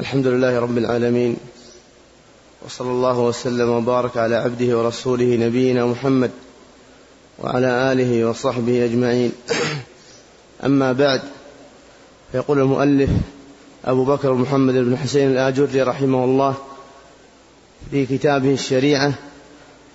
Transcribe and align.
الحمد 0.00 0.26
لله 0.26 0.60
رب 0.60 0.78
العالمين 0.78 1.36
وصلى 2.66 2.90
الله 2.90 3.18
وسلم 3.18 3.68
وبارك 3.70 4.16
على 4.16 4.36
عبده 4.36 4.78
ورسوله 4.78 5.36
نبينا 5.36 5.86
محمد 5.86 6.30
وعلى 7.38 7.92
آله 7.92 8.24
وصحبه 8.24 8.84
أجمعين. 8.84 9.32
أما 10.64 10.92
بعد 10.92 11.20
فيقول 12.32 12.58
المؤلف 12.58 13.10
أبو 13.84 14.04
بكر 14.04 14.32
محمد 14.34 14.74
بن 14.74 14.96
حسين 14.96 15.30
الآجري 15.30 15.82
رحمه 15.82 16.24
الله 16.24 16.54
في 17.90 18.06
كتابه 18.06 18.52
الشريعة 18.52 19.12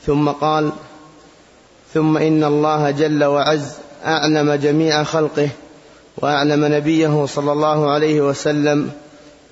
ثم 0.05 0.29
قال 0.29 0.71
ثم 1.93 2.17
إن 2.17 2.43
الله 2.43 2.91
جل 2.91 3.23
وعز 3.23 3.73
أعلم 4.05 4.53
جميع 4.53 5.03
خلقه 5.03 5.49
وأعلم 6.17 6.65
نبيه 6.65 7.25
صلى 7.25 7.51
الله 7.51 7.91
عليه 7.91 8.21
وسلم 8.21 8.91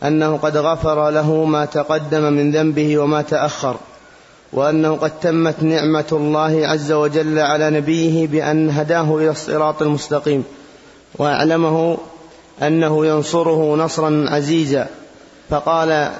أنه 0.03 0.37
قد 0.37 0.57
غفر 0.57 1.09
له 1.09 1.45
ما 1.45 1.65
تقدم 1.65 2.33
من 2.33 2.51
ذنبه 2.51 2.97
وما 2.97 3.21
تأخر 3.21 3.75
وأنه 4.53 4.95
قد 4.95 5.11
تمت 5.19 5.63
نعمة 5.63 6.05
الله 6.11 6.67
عز 6.67 6.91
وجل 6.91 7.39
على 7.39 7.69
نبيه 7.69 8.27
بأن 8.27 8.69
هداه 8.69 9.17
إلى 9.17 9.29
الصراط 9.29 9.81
المستقيم 9.81 10.43
وأعلمه 11.15 11.97
أنه 12.61 13.05
ينصره 13.05 13.75
نصرا 13.75 14.25
عزيزا 14.29 14.87
فقال 15.49 16.11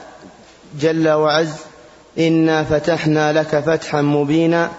جل 0.80 1.10
وعز 1.10 1.54
إنا 2.20 2.64
فتحنا 2.64 3.34
لك 3.34 3.60
فتحا 3.60 4.02
مبينا 4.02 4.72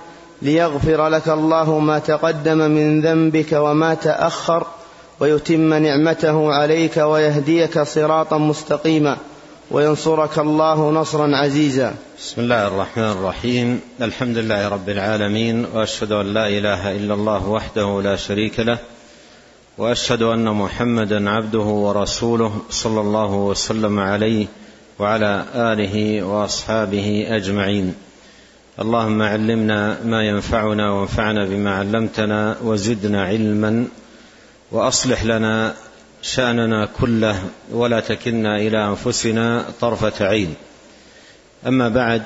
ليغفر 0.43 1.09
لك 1.09 1.29
الله 1.29 1.79
ما 1.79 1.99
تقدم 1.99 2.59
من 2.59 3.01
ذنبك 3.01 3.53
وما 3.53 3.95
تأخر 3.95 4.67
ويتم 5.21 5.75
نعمته 5.75 6.53
عليك 6.53 6.97
ويهديك 6.97 7.79
صراطا 7.79 8.39
مستقيما 8.39 9.17
وينصرك 9.71 10.39
الله 10.39 10.91
نصرا 10.91 11.37
عزيزا. 11.37 11.95
بسم 12.19 12.41
الله 12.41 12.67
الرحمن 12.67 13.05
الرحيم. 13.05 13.81
الحمد 14.03 14.39
لله 14.39 14.69
رب 14.69 14.89
العالمين 14.89 15.67
وأشهد 15.75 16.13
أن 16.13 16.35
لا 16.35 16.49
إله 16.49 16.97
إلا 16.97 17.15
الله 17.15 17.49
وحده 17.49 18.03
لا 18.03 18.17
شريك 18.17 18.61
له 18.61 18.79
وأشهد 19.79 20.23
أن 20.23 20.45
محمدا 20.45 21.31
عبده 21.31 21.59
ورسوله 21.59 22.53
صلى 22.71 23.01
الله 23.01 23.35
وسلم 23.35 23.99
عليه 23.99 24.47
وعلى 24.99 25.45
آله 25.55 26.23
وأصحابه 26.23 27.27
أجمعين. 27.29 27.95
اللهم 28.81 29.23
علمنا 29.23 29.99
ما 30.05 30.23
ينفعنا 30.23 30.93
وانفعنا 30.93 31.45
بما 31.45 31.75
علمتنا 31.75 32.57
وزدنا 32.65 33.25
علما 33.25 33.87
وأصلح 34.73 35.25
لنا 35.25 35.75
شأننا 36.23 36.89
كله 37.01 37.43
ولا 37.71 38.01
تكلنا 38.01 38.57
إلى 38.57 38.87
أنفسنا 38.89 39.65
طرفة 39.81 40.27
عين. 40.27 40.55
أما 41.67 41.89
بعد 41.89 42.23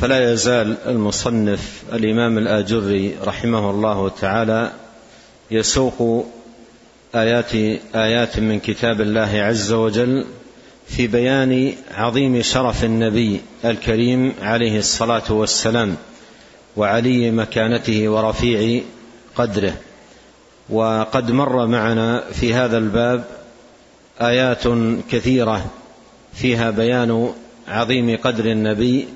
فلا 0.00 0.32
يزال 0.32 0.76
المصنف 0.86 1.82
الإمام 1.92 2.38
الآجري 2.38 3.16
رحمه 3.24 3.70
الله 3.70 4.08
تعالى 4.08 4.72
يسوق 5.50 6.26
آيات 7.14 7.54
آيات 7.94 8.38
من 8.38 8.60
كتاب 8.60 9.00
الله 9.00 9.42
عز 9.42 9.72
وجل 9.72 10.26
في 10.88 11.06
بيان 11.06 11.72
عظيم 11.94 12.42
شرف 12.42 12.84
النبي 12.84 13.40
الكريم 13.64 14.34
عليه 14.42 14.78
الصلاة 14.78 15.32
والسلام 15.32 15.96
وعلي 16.76 17.30
مكانته 17.30 18.08
ورفيع 18.08 18.82
قدره. 19.34 19.74
وقد 20.68 21.30
مر 21.30 21.66
معنا 21.66 22.24
في 22.32 22.54
هذا 22.54 22.78
الباب 22.78 23.24
آيات 24.20 24.62
كثيرة 25.10 25.66
فيها 26.34 26.70
بيان 26.70 27.32
عظيم 27.68 28.16
قدر 28.24 28.44
النبي 28.44 29.08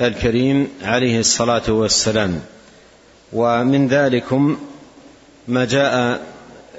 الكريم 0.00 0.68
عليه 0.82 1.20
الصلاة 1.20 1.62
والسلام. 1.68 2.40
ومن 3.32 3.88
ذلكم 3.88 4.58
ما 5.48 5.64
جاء 5.64 6.20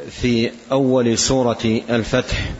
في 0.09 0.51
أول 0.71 1.17
سورة 1.17 1.81
الفتح. 1.89 2.51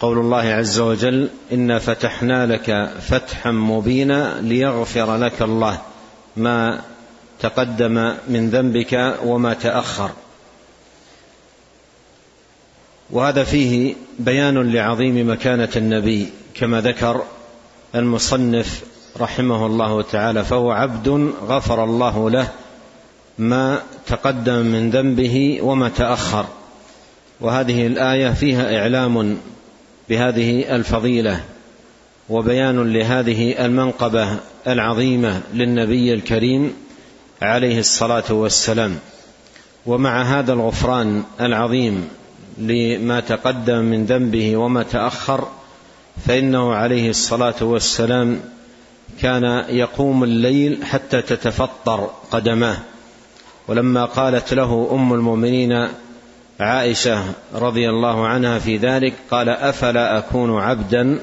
قول 0.00 0.18
الله 0.18 0.42
عز 0.42 0.78
وجل 0.78 1.28
انا 1.52 1.78
فتحنا 1.78 2.46
لك 2.46 2.90
فتحا 3.00 3.50
مبينا 3.50 4.40
ليغفر 4.40 5.16
لك 5.16 5.42
الله 5.42 5.80
ما 6.36 6.80
تقدم 7.40 8.14
من 8.28 8.50
ذنبك 8.50 9.16
وما 9.24 9.54
تأخر. 9.54 10.10
وهذا 13.12 13.44
فيه 13.44 13.94
بيان 14.18 14.72
لعظيم 14.72 15.30
مكانة 15.30 15.68
النبي 15.76 16.28
كما 16.54 16.80
ذكر 16.80 17.22
المصنف 17.94 18.82
رحمه 19.20 19.66
الله 19.66 20.02
تعالى 20.02 20.44
فهو 20.44 20.70
عبد 20.70 21.32
غفر 21.46 21.84
الله 21.84 22.30
له 22.30 22.48
ما 23.38 23.82
تقدم 24.06 24.66
من 24.66 24.90
ذنبه 24.90 25.58
وما 25.62 25.88
تأخر. 25.88 26.46
وهذه 27.40 27.86
الآية 27.86 28.30
فيها 28.30 28.78
إعلام 28.78 29.36
بهذه 30.08 30.76
الفضيلة 30.76 31.40
وبيان 32.28 32.92
لهذه 32.92 33.64
المنقبة 33.64 34.36
العظيمة 34.66 35.40
للنبي 35.54 36.14
الكريم 36.14 36.74
عليه 37.42 37.78
الصلاة 37.78 38.32
والسلام. 38.32 38.98
ومع 39.86 40.22
هذا 40.22 40.52
الغفران 40.52 41.22
العظيم 41.40 42.08
لما 42.58 43.20
تقدم 43.20 43.78
من 43.78 44.04
ذنبه 44.04 44.56
وما 44.56 44.82
تأخر 44.82 45.48
فإنه 46.26 46.74
عليه 46.74 47.10
الصلاة 47.10 47.54
والسلام 47.60 48.40
كان 49.20 49.64
يقوم 49.68 50.24
الليل 50.24 50.84
حتى 50.84 51.22
تتفطر 51.22 52.10
قدماه. 52.30 52.76
ولما 53.68 54.04
قالت 54.04 54.54
له 54.54 54.88
أم 54.92 55.12
المؤمنين 55.12 55.88
عائشة 56.60 57.24
رضي 57.54 57.90
الله 57.90 58.26
عنها 58.26 58.58
في 58.58 58.76
ذلك 58.76 59.14
قال 59.30 59.48
أفلا 59.48 60.18
أكون 60.18 60.60
عبدا 60.60 61.18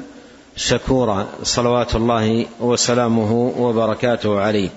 شكورا؟ 0.55 1.27
صلوات 1.43 1.95
الله 1.95 2.45
وسلامه 2.59 3.53
وبركاته 3.57 4.39
عليه. 4.39 4.69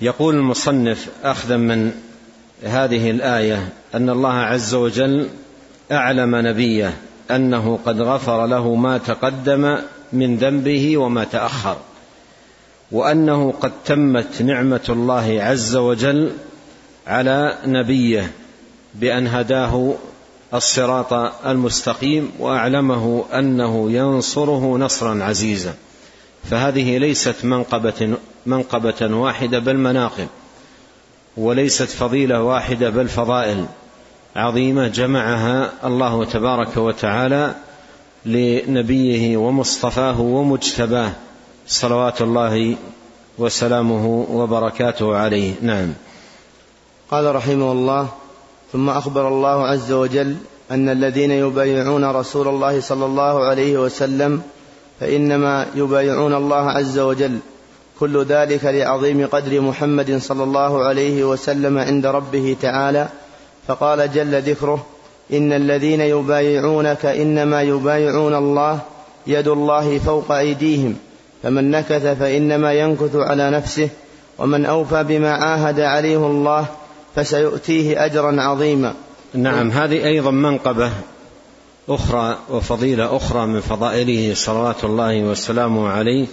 يقول 0.00 0.34
المصنف 0.34 1.08
أخذا 1.24 1.56
من 1.56 1.92
هذه 2.64 3.10
الآية 3.10 3.68
أن 3.94 4.10
الله 4.10 4.32
عز 4.32 4.74
وجل 4.74 5.28
أعلم 5.92 6.36
نبيه 6.36 6.94
أنه 7.30 7.78
قد 7.86 8.00
غفر 8.00 8.46
له 8.46 8.74
ما 8.74 8.98
تقدم 8.98 9.78
من 10.12 10.36
ذنبه 10.36 10.96
وما 10.96 11.24
تأخر 11.24 11.76
وأنه 12.92 13.54
قد 13.60 13.72
تمت 13.84 14.42
نعمة 14.42 14.80
الله 14.88 15.42
عز 15.42 15.76
وجل 15.76 16.32
على 17.06 17.58
نبيه 17.66 18.30
بأن 18.94 19.26
هداه 19.26 19.94
الصراط 20.54 21.12
المستقيم 21.46 22.30
وأعلمه 22.38 23.24
أنه 23.34 23.90
ينصره 23.90 24.78
نصرا 24.78 25.24
عزيزا. 25.24 25.74
فهذه 26.50 26.98
ليست 26.98 27.44
منقبه 27.44 28.16
منقبة 28.46 29.16
واحدة 29.16 29.58
بل 29.58 29.76
مناقب. 29.76 30.28
وليست 31.36 31.90
فضيلة 31.90 32.42
واحدة 32.42 32.90
بل 32.90 33.08
فضائل 33.08 33.66
عظيمة 34.36 34.88
جمعها 34.88 35.72
الله 35.84 36.24
تبارك 36.24 36.76
وتعالى 36.76 37.54
لنبيه 38.26 39.36
ومصطفاه 39.36 40.20
ومجتباه 40.20 41.12
صلوات 41.66 42.22
الله 42.22 42.76
وسلامه 43.38 44.26
وبركاته 44.30 45.16
عليه. 45.16 45.54
نعم. 45.62 45.92
قال 47.10 47.34
رحمه 47.34 47.72
الله 47.72 48.08
ثم 48.72 48.88
أخبر 48.88 49.28
الله 49.28 49.66
عز 49.66 49.92
وجل 49.92 50.36
أن 50.70 50.88
الذين 50.88 51.30
يبايعون 51.30 52.04
رسول 52.04 52.48
الله 52.48 52.80
صلى 52.80 53.04
الله 53.04 53.44
عليه 53.44 53.78
وسلم 53.78 54.42
فإنما 55.00 55.66
يبايعون 55.74 56.34
الله 56.34 56.70
عز 56.70 56.98
وجل 56.98 57.38
كل 58.00 58.24
ذلك 58.24 58.64
لعظيم 58.64 59.26
قدر 59.26 59.60
محمد 59.60 60.18
صلى 60.18 60.42
الله 60.44 60.84
عليه 60.84 61.24
وسلم 61.24 61.78
عند 61.78 62.06
ربه 62.06 62.56
تعالى 62.62 63.08
فقال 63.68 64.12
جل 64.12 64.42
ذكره 64.42 64.86
إن 65.32 65.52
الذين 65.52 66.00
يبايعونك 66.00 67.06
إنما 67.06 67.62
يبايعون 67.62 68.34
الله 68.34 68.78
يد 69.26 69.48
الله 69.48 69.98
فوق 69.98 70.32
أيديهم 70.32 70.96
فمن 71.42 71.70
نكث 71.70 72.06
فإنما 72.18 72.72
ينكث 72.72 73.16
على 73.16 73.50
نفسه 73.50 73.88
ومن 74.38 74.66
أوفى 74.66 75.04
بما 75.04 75.32
عاهد 75.32 75.80
عليه 75.80 76.16
الله 76.16 76.66
فسيؤتيه 77.14 78.04
أجرا 78.04 78.42
عظيما. 78.42 78.94
نعم 79.34 79.70
هذه 79.70 80.04
أيضا 80.04 80.30
منقبة 80.30 80.90
أخرى 81.88 82.38
وفضيلة 82.50 83.16
أخرى 83.16 83.46
من 83.46 83.60
فضائله 83.60 84.34
صلوات 84.34 84.84
الله 84.84 85.22
وسلامه 85.22 85.88
عليه 85.88 86.26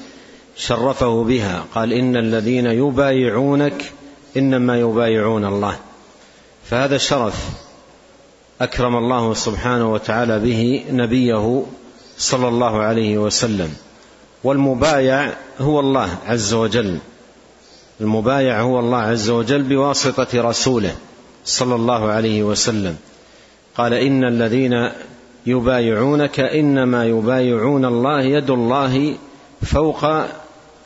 شرفه 0.55 1.23
بها. 1.23 1.65
قال 1.75 1.93
إن 1.93 2.17
الذين 2.17 2.65
يبايعونك 2.65 3.91
إنما 4.37 4.79
يبايعون 4.79 5.45
الله. 5.45 5.75
فهذا 6.65 6.97
شرف 6.97 7.49
أكرم 8.61 8.95
الله 8.95 9.33
سبحانه 9.33 9.93
وتعالى 9.93 10.39
به 10.39 10.83
نبيه 10.91 11.63
صلى 12.17 12.47
الله 12.47 12.77
عليه 12.81 13.17
وسلم. 13.17 13.73
والمبايع 14.43 15.33
هو 15.59 15.79
الله 15.79 16.09
عز 16.25 16.53
وجل. 16.53 16.97
المبايع 18.01 18.61
هو 18.61 18.79
الله 18.79 18.97
عز 18.97 19.29
وجل 19.29 19.63
بواسطة 19.63 20.49
رسوله 20.49 20.95
صلى 21.45 21.75
الله 21.75 22.11
عليه 22.11 22.43
وسلم. 22.43 22.97
قال 23.77 23.93
إن 23.93 24.23
الذين 24.23 24.89
يبايعونك 25.45 26.39
إنما 26.39 27.05
يبايعون 27.05 27.85
الله 27.85 28.21
يد 28.21 28.49
الله 28.49 29.15
فوق 29.65 30.05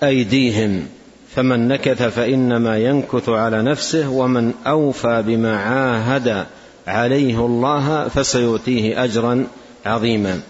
أيديهم. 0.04 0.88
فمن 1.36 1.68
نكث 1.68 2.04
فإنما 2.04 2.78
ينكث 2.78 3.30
على 3.30 3.62
نفسه 3.62 4.10
ومن 4.10 4.54
أوفى 4.68 5.24
بما 5.28 5.58
عاهد 5.58 6.46
عليه 6.88 7.46
الله 7.46 8.08
فسيؤتيه 8.08 9.04
أجرا 9.04 9.48
عظيما. 9.86 10.42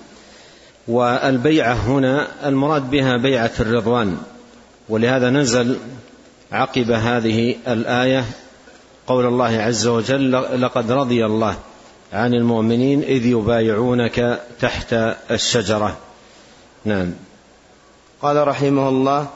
والبيعة 0.88 1.73
هنا 1.73 2.27
المراد 2.45 2.89
بها 2.89 3.17
بيعة 3.17 3.51
الرضوان. 3.59 4.17
ولهذا 4.89 5.29
نزل 5.29 5.77
عقب 6.51 6.91
هذه 6.91 7.55
الآية 7.67 8.25
قول 9.07 9.25
الله 9.25 9.57
عز 9.57 9.88
وجل 9.88 10.61
لقد 10.61 10.91
رضي 10.91 11.25
الله 11.25 11.55
عن 12.13 12.33
المؤمنين 12.33 13.03
إذ 13.03 13.25
يبايعونك 13.25 14.39
تحت 14.59 14.94
الشجرة. 15.31 15.97
نعم. 16.85 17.13
قال 18.22 18.48
رحمه 18.48 18.90
الله 18.90 19.28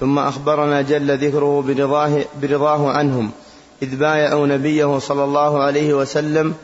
ثم 0.00 0.18
أخبرنا 0.18 0.82
جل 0.82 1.18
ذكره 1.18 1.64
برضاه, 1.68 2.24
برضاه 2.42 2.90
عنهم 2.90 3.30
إذ 3.82 3.96
بايعوا 3.96 4.46
نبيه 4.46 4.98
صلى 4.98 5.24
الله 5.24 5.62
عليه 5.62 5.94
وسلم 5.94 6.54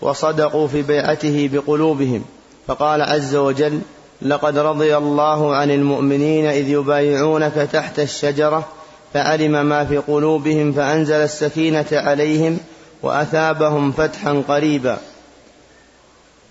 وصدقوا 0.00 0.68
في 0.68 0.82
بيعته 0.82 1.50
بقلوبهم 1.52 2.24
فقال 2.66 3.02
عز 3.02 3.36
وجل 3.36 3.80
لقد 4.22 4.58
رضي 4.58 4.96
الله 4.96 5.56
عن 5.56 5.70
المؤمنين 5.70 6.46
إذ 6.46 6.68
يبايعونك 6.68 7.68
تحت 7.72 7.98
الشجرة 8.00 8.68
فعلم 9.14 9.66
ما 9.66 9.84
في 9.84 9.96
قلوبهم 9.98 10.72
فأنزل 10.72 11.14
السكينة 11.14 11.86
عليهم 11.92 12.58
وأثابهم 13.02 13.92
فتحا 13.92 14.42
قريبا. 14.48 14.98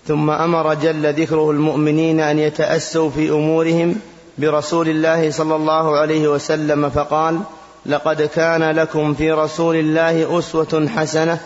ثم 0.06 0.30
أمر 0.30 0.74
جل 0.74 1.12
ذكره 1.12 1.50
المؤمنين 1.50 2.20
أن 2.20 2.38
يتأسوا 2.38 3.10
في 3.10 3.30
أمورهم 3.30 3.96
برسول 4.38 4.88
الله 4.88 5.30
صلى 5.30 5.56
الله 5.56 5.96
عليه 5.96 6.28
وسلم 6.28 6.90
فقال 6.90 7.40
لقد 7.86 8.22
كان 8.22 8.62
لكم 8.62 9.14
في 9.14 9.32
رسول 9.32 9.76
الله 9.76 10.38
أسوة 10.38 10.88
حسنة 10.96 11.40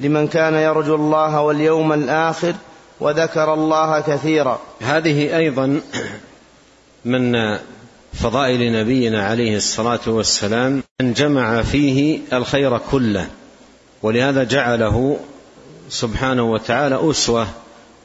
لمن 0.00 0.28
كان 0.28 0.54
يرجو 0.54 0.94
الله 0.94 1.40
واليوم 1.40 1.92
الآخر 1.92 2.54
وذكر 3.00 3.54
الله 3.54 4.00
كثيرا. 4.00 4.58
هذه 4.80 5.36
أيضا 5.36 5.80
من 7.04 7.32
فضائل 8.14 8.72
نبينا 8.72 9.26
عليه 9.26 9.56
الصلاة 9.56 10.00
والسلام 10.06 10.82
أن 11.00 11.12
جمع 11.12 11.62
فيه 11.62 12.18
الخير 12.32 12.78
كله 12.78 13.26
ولهذا 14.02 14.44
جعله 14.44 15.16
سبحانه 15.88 16.42
وتعالى 16.42 17.10
أسوة 17.10 17.46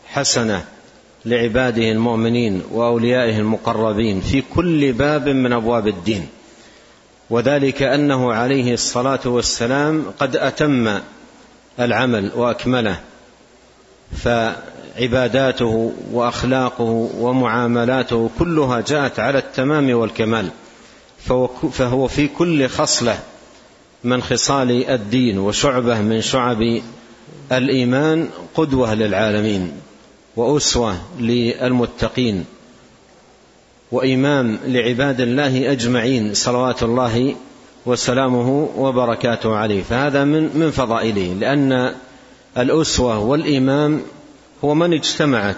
حسنة. 0.08 0.66
لعباده 1.26 1.92
المؤمنين 1.92 2.62
وأوليائه 2.72 3.38
المقربين 3.40 4.22
في 4.22 4.44
كل 4.56 4.94
باب 4.94 5.30
من 5.30 5.54
أبواب 5.54 5.88
الدين. 5.88 6.28
وذلك 7.30 7.84
أنه 7.84 8.34
عليه 8.34 8.74
الصلاة 8.74 9.20
والسلام 9.26 10.06
قد 10.20 10.36
أتم 10.36 11.00
العمل 11.80 12.32
وأكمله 12.36 13.00
فعباداته 14.18 15.94
وأخلاقه 16.12 17.10
ومعاملاته 17.18 18.30
كلها 18.40 18.82
جاءت 18.82 19.20
على 19.20 19.38
التمام 19.38 19.94
والكمال 19.94 20.50
فهو 21.72 22.08
في 22.08 22.28
كل 22.28 22.68
خصلة 22.68 23.20
من 24.04 24.22
خصال 24.22 24.90
الدين 24.90 25.40
وشعبه 25.40 26.02
من 26.02 26.22
شعب 26.22 26.82
الإيمان 27.52 28.30
قدوة 28.56 28.94
للعالمين. 28.94 29.72
وأسوة 30.36 30.96
للمتقين 31.20 32.46
وإمام 33.92 34.60
لعباد 34.66 35.22
الله 35.22 35.72
أجمعين 35.72 36.34
صلوات 36.34 36.84
الله 36.84 37.36
وسلامه 37.86 38.70
وبركاته 38.78 39.56
عليه. 39.56 39.84
فهذا 39.84 40.24
من 40.24 40.58
من 40.58 40.72
فضائله 40.72 41.34
لأن 41.34 41.94
الأسوة 42.58 43.20
والإمام 43.20 44.02
هو 44.64 44.74
من 44.76 44.94
اجتمعت 44.94 45.58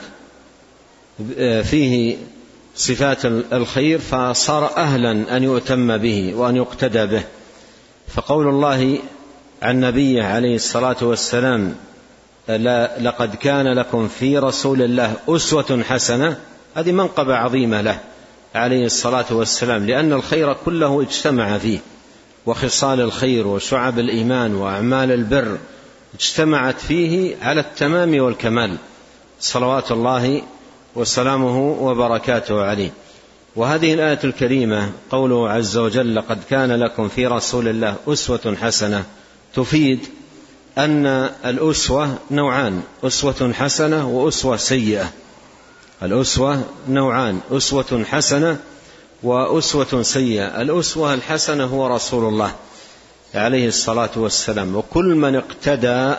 فيه 1.64 2.18
صفات 2.75 3.25
الخير 3.25 4.00
فصار 4.00 4.78
أهلا 4.78 5.38
أن 5.38 5.44
يؤتم 5.44 5.98
به 5.98 6.34
وأن 6.36 6.56
يقتدى 6.56 7.06
به. 7.06 7.24
فقول 8.08 8.48
الله 8.48 9.00
عن 9.62 9.80
نبيه 9.80 10.24
عليه 10.24 10.56
الصلاة 10.56 10.98
والسلام 11.02 11.75
لقد 12.48 13.36
كان 13.36 13.68
لكم 13.68 14.07
في 14.07 14.38
رسول 14.38 14.81
الله 14.81 15.16
أسوة 15.30 15.84
حسنة. 15.90 16.38
هذه 16.75 16.92
منقبة 16.92 17.36
عظيمة 17.36 17.81
له 17.81 18.00
عليه 18.56 18.86
الصلاة 18.86 19.25
والسلام 19.31 19.86
لأن 19.86 20.13
الخير 20.13 20.54
كله 20.54 21.01
اجتمع 21.01 21.57
فيه 21.57 21.80
وخصال 22.45 23.01
الخير 23.01 23.48
وشعب 23.48 24.00
الإيمان 24.00 24.56
وأعمال 24.56 25.12
البر 25.12 25.57
اجتمعت 26.13 26.80
فيه 26.80 27.36
على 27.42 27.60
التمام 27.60 28.19
والكمال. 28.19 28.78
صلوات 29.39 29.92
الله 29.92 30.42
وسلامه 30.96 31.78
وبركاته 31.81 32.63
عليه. 32.63 32.89
وهذه 33.56 33.94
الآية 33.94 34.19
الكريمة 34.24 34.92
قوله 35.10 35.50
عز 35.50 35.78
وجل 35.78 36.16
لقد 36.16 36.39
كان 36.50 36.72
لكم 36.72 37.07
في 37.07 37.28
رسول 37.28 37.68
الله 37.68 37.96
أسوة 38.07 38.57
حسنة 38.62 39.04
تفيد 39.56 40.00
أن 40.78 41.06
الأسوة 41.46 42.18
نوعان 42.31 42.81
أسوة 43.04 43.54
حسنة 43.54 44.08
وأسوة 44.10 44.58
سيئة. 44.58 45.12
الأسوة 46.04 46.64
نوعان 46.90 47.40
أسوة 47.52 48.06
حسنة 48.12 48.58
وأسوة 49.24 50.04
سيئة. 50.04 50.62
الأسوة 50.62 51.14
الحسنة 51.14 51.64
هو 51.64 51.88
رسول 51.88 52.28
الله 52.28 52.52
عليه 53.36 53.68
الصلاة 53.68 54.10
والسلام 54.16 54.75
وكل 54.75 55.16
من 55.16 55.36
اقتدى 55.36 56.16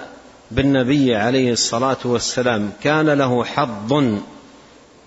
بالنبي 0.50 1.14
عليه 1.14 1.52
الصلاة 1.52 1.96
والسلام 2.04 2.72
كان 2.82 3.10
له 3.10 3.44
حظ 3.44 3.92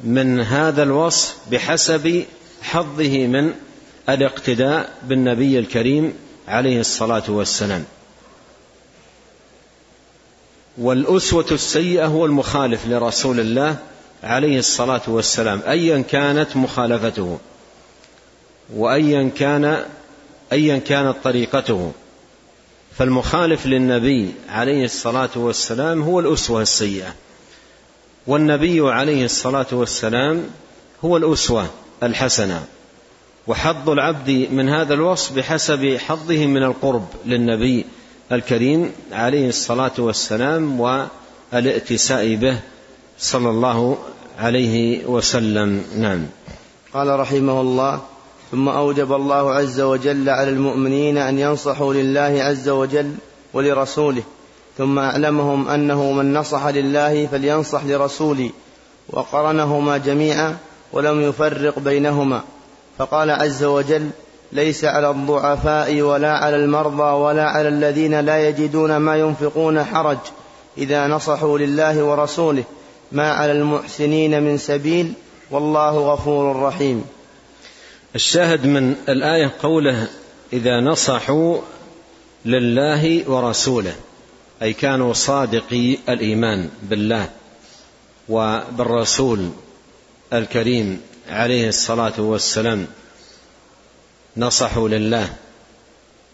من 0.03 0.39
هذا 0.39 0.83
الوصف 0.83 1.35
بحسب 1.51 2.25
حظه 2.61 3.27
من 3.27 3.53
الاقتداء 4.09 4.89
بالنبي 5.03 5.59
الكريم 5.59 6.13
عليه 6.47 6.79
الصلاة 6.79 7.23
والسلام. 7.27 7.85
والأسوة 10.77 11.45
السيئة 11.51 12.05
هو 12.05 12.25
المخالف 12.25 12.87
لرسول 12.87 13.39
الله 13.39 13.77
عليه 14.23 14.59
الصلاة 14.59 15.01
والسلام 15.07 15.61
أيا 15.67 16.01
كانت 16.01 16.55
مخالفته 16.55 17.39
وأيا 18.75 19.31
كان 19.37 19.85
أيا 20.51 20.77
كانت 20.77 21.15
طريقته. 21.23 21.91
فالمخالف 22.97 23.65
للنبي 23.65 24.33
عليه 24.49 24.85
الصلاة 24.85 25.29
والسلام 25.35 26.01
هو 26.01 26.19
الأسوة 26.19 26.61
السيئة 26.61 27.13
والنبي 28.27 28.91
عليه 28.91 29.25
الصلاة 29.25 29.67
والسلام 29.71 30.43
هو 31.05 31.17
الأسوة 31.17 31.67
الحسنة. 32.03 32.65
وحظ 33.47 33.89
العبد 33.89 34.47
من 34.51 34.69
هذا 34.69 34.93
الوصف 34.93 35.33
بحسب 35.33 35.97
حظه 35.97 36.45
من 36.45 36.63
القرب 36.63 37.07
للنبي 37.25 37.85
الكريم 38.31 38.91
عليه 39.11 39.49
الصلاة 39.49 39.91
والسلام 39.97 40.81
والائتساء 40.81 42.35
به 42.35 42.59
صلى 43.19 43.49
الله 43.49 43.97
عليه 44.39 45.05
وسلم. 45.05 45.83
نعم. 45.97 46.25
قال 46.93 47.19
رحمه 47.19 47.61
الله 47.61 48.01
ثم 48.51 48.69
أوجب 48.69 49.13
الله 49.13 49.53
عز 49.53 49.81
وجل 49.81 50.29
على 50.29 50.49
المؤمنين 50.49 51.17
أن 51.17 51.39
ينصحوا 51.39 51.93
لله 51.93 52.43
عز 52.43 52.69
وجل 52.69 53.13
ولرسوله 53.53 54.23
ثم 54.77 54.99
أعلمهم 54.99 55.67
أنه 55.67 56.11
من 56.11 56.33
نصح 56.33 56.65
لله 56.65 57.27
فلينصح 57.27 57.83
لرسوله 57.83 58.49
وقرنهما 59.09 59.97
جميعا 59.97 60.57
ولم 60.93 61.21
يفرق 61.21 61.79
بينهما. 61.79 62.41
فقال 62.97 63.31
عز 63.31 63.63
وجل 63.63 64.09
ليس 64.51 64.85
على 64.85 65.09
الضعفاء 65.09 66.01
ولا 66.01 66.31
على 66.31 66.55
المرضى 66.55 67.11
ولا 67.11 67.43
على 67.43 67.67
الذين 67.67 68.19
لا 68.19 68.49
يجدون 68.49 68.97
ما 68.97 69.15
ينفقون 69.15 69.83
حرج 69.83 70.17
إذا 70.77 71.07
نصحوا 71.07 71.59
لله 71.59 72.03
ورسوله. 72.03 72.63
ما 73.11 73.31
على 73.31 73.51
المحسنين 73.51 74.43
من 74.43 74.57
سبيل 74.57 75.13
والله 75.51 76.13
غفور 76.13 76.61
رحيم. 76.61 77.05
الشاهد 78.15 78.65
من 78.65 78.95
الآية 79.09 79.51
قوله 79.63 80.07
إذا 80.53 80.79
نصحوا 80.79 81.57
لله 82.45 83.29
ورسوله 83.29 83.95
أي 84.61 84.73
كانوا 84.73 85.13
صادقي 85.13 85.97
الإيمان 86.09 86.69
بالله 86.83 87.29
وبالرسول 88.29 89.49
الكريم 90.33 91.01
عليه 91.29 91.67
الصلاة 91.67 92.13
والسلام. 92.17 92.87
نصحوا 94.37 94.89
لله 94.89 95.29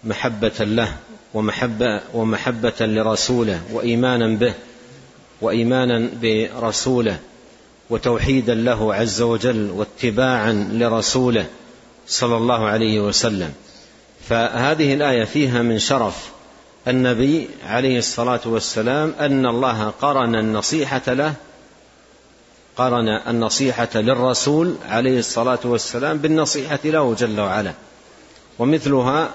محبة 0.04 0.60
له 0.60 0.96
ومحبه 1.34 2.02
ومحبة 2.14 2.74
لرسوله 2.80 3.62
وإيمانا 3.72 4.28
به 4.28 4.54
وإيمانا 5.42 6.10
برسوله 6.22 7.18
وتوحيدا 7.90 8.56
له 8.56 8.96
عز 8.96 9.22
وجل 9.22 9.72
واتباعا 9.72 10.70
لرسوله 10.74 11.46
صلى 12.08 12.38
الله 12.38 12.66
عليه 12.68 13.00
وسلم. 13.00 13.54
فهذه 14.30 14.94
الآية 14.94 15.24
فيها 15.24 15.62
من 15.62 15.80
شرف 15.80 16.30
النبي 16.88 17.48
عليه 17.66 17.98
الصلاة 17.98 18.40
والسلام 18.46 19.14
أن 19.20 19.46
الله 19.46 19.90
قرن 20.02 20.36
النصيحة 20.36 21.14
له 21.14 21.34
قرن 22.78 23.08
النصيحة 23.10 23.90
للرسول 23.96 24.76
عليه 24.86 25.20
الصلاة 25.20 25.60
والسلام 25.64 26.18
بالنصيحة 26.18 26.80
له 26.86 27.14
جل 27.14 27.40
وعلا. 27.40 27.74
ومثلها 28.60 29.30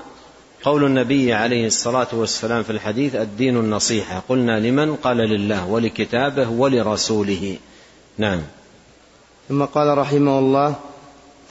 قول 0.65 0.85
النبي 0.85 1.33
عليه 1.35 1.67
الصلاة 1.67 2.07
والسلام 2.13 2.63
في 2.63 2.71
الحديث 2.71 3.15
الدين 3.15 3.57
النصيحة. 3.57 4.23
قلنا 4.29 4.61
لمن؟ 4.61 4.95
قال 4.95 5.17
لله 5.17 5.67
ولكتابه 5.67 6.51
ولرسوله. 6.51 7.57
نعم. 8.19 8.41
ثم 9.49 9.65
قال 9.65 9.99
رحمه 9.99 10.39
الله 10.39 10.75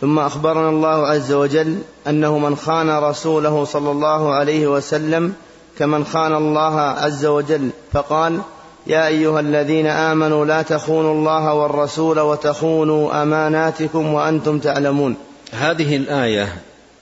ثم 0.01 0.19
أخبرنا 0.19 0.69
الله 0.69 1.07
عز 1.07 1.31
وجل 1.31 1.77
أنه 2.07 2.37
من 2.37 2.55
خان 2.55 2.89
رسوله 2.89 3.65
صلى 3.65 3.91
الله 3.91 4.33
عليه 4.33 4.67
وسلم 4.67 5.33
كمن 5.79 6.05
خان 6.05 6.35
الله 6.35 6.79
عز 6.79 7.25
وجل. 7.25 7.69
فقال 7.93 8.41
يا 8.87 9.07
أيها 9.07 9.39
الذين 9.39 9.87
آمنوا 9.87 10.45
لا 10.45 10.61
تخونوا 10.61 11.13
الله 11.13 11.53
والرسول 11.53 12.19
وتخونوا 12.19 13.23
أماناتكم 13.23 14.13
وأنتم 14.13 14.59
تعلمون. 14.59 15.15
هذه 15.51 15.95
الآية 15.95 16.55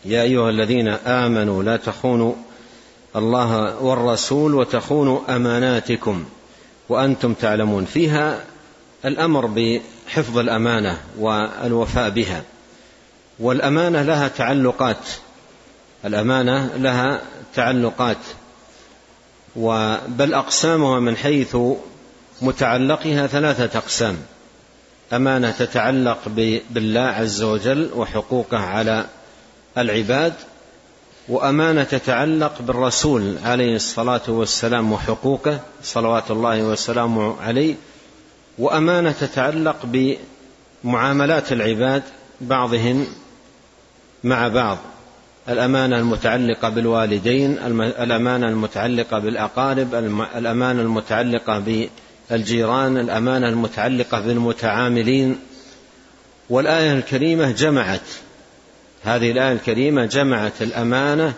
يا 0.05 0.21
أيها 0.21 0.50
الذين 0.50 0.88
آمنوا 0.88 1.63
لا 1.63 1.77
تخونوا 1.77 2.33
الله 3.15 3.79
والرسول 3.83 4.55
وتخونوا 4.55 5.35
أماناتكم 5.35 6.25
وأنتم 6.89 7.33
تعلمون. 7.33 7.85
فيها 7.85 8.43
الأمر 9.05 9.45
بحفظ 9.45 10.38
الأمانة 10.38 10.97
والوفاء 11.19 12.09
بها. 12.09 12.43
والأمانة 13.39 14.01
لها 14.01 14.27
تعلقات. 14.27 15.07
الأمانة 16.05 16.75
لها 16.77 17.21
تعلقات. 17.55 18.17
بل 20.07 20.33
أقسامها 20.33 21.00
من 21.00 21.17
حيث 21.17 21.57
متعلقها 22.41 23.27
ثلاثة 23.27 23.79
أقسام. 23.79 24.17
أمانة 25.13 25.51
تتعلق 25.51 26.19
بالله 26.69 27.01
عز 27.01 27.43
وجل 27.43 27.89
وحقوقه 27.95 28.57
على 28.57 29.05
العباد 29.77 30.34
وأمانة 31.27 31.84
تتعلق 31.84 32.62
بالرسول 32.62 33.36
عليه 33.44 33.75
الصلاة 33.75 34.22
والسلام 34.27 34.91
وحقوقه 34.91 35.60
صلوات 35.84 36.32
الله 36.32 36.63
وسلامه 36.63 37.41
عليه 37.41 37.75
وأمانة 38.58 39.12
تتعلق 39.12 39.75
بمعاملات 40.84 41.51
العباد 41.51 42.03
بعضهم 42.41 43.08
مع 44.24 44.48
بعض. 44.48 44.77
الأمانة 45.50 45.98
المتعلقة 45.98 46.70
بالوالدين 46.70 47.58
الأمانة 47.82 48.48
المتعلقة 48.48 49.20
بالأقارب 49.20 49.96
الأمانة 50.36 50.82
المتعلقة 50.82 51.88
بالجيران 52.29 52.98
الأمانة 52.98 53.50
المتعلقة 53.50 54.20
بالمتعاملين. 54.20 55.39
والآية 56.50 56.94
الكريمة 56.94 57.51
جمعت 57.51 58.01
هذه 59.05 59.31
الآية 59.31 59.51
الكريمة 59.51 60.05
جمعت 60.05 60.62
الأمانة 60.62 61.33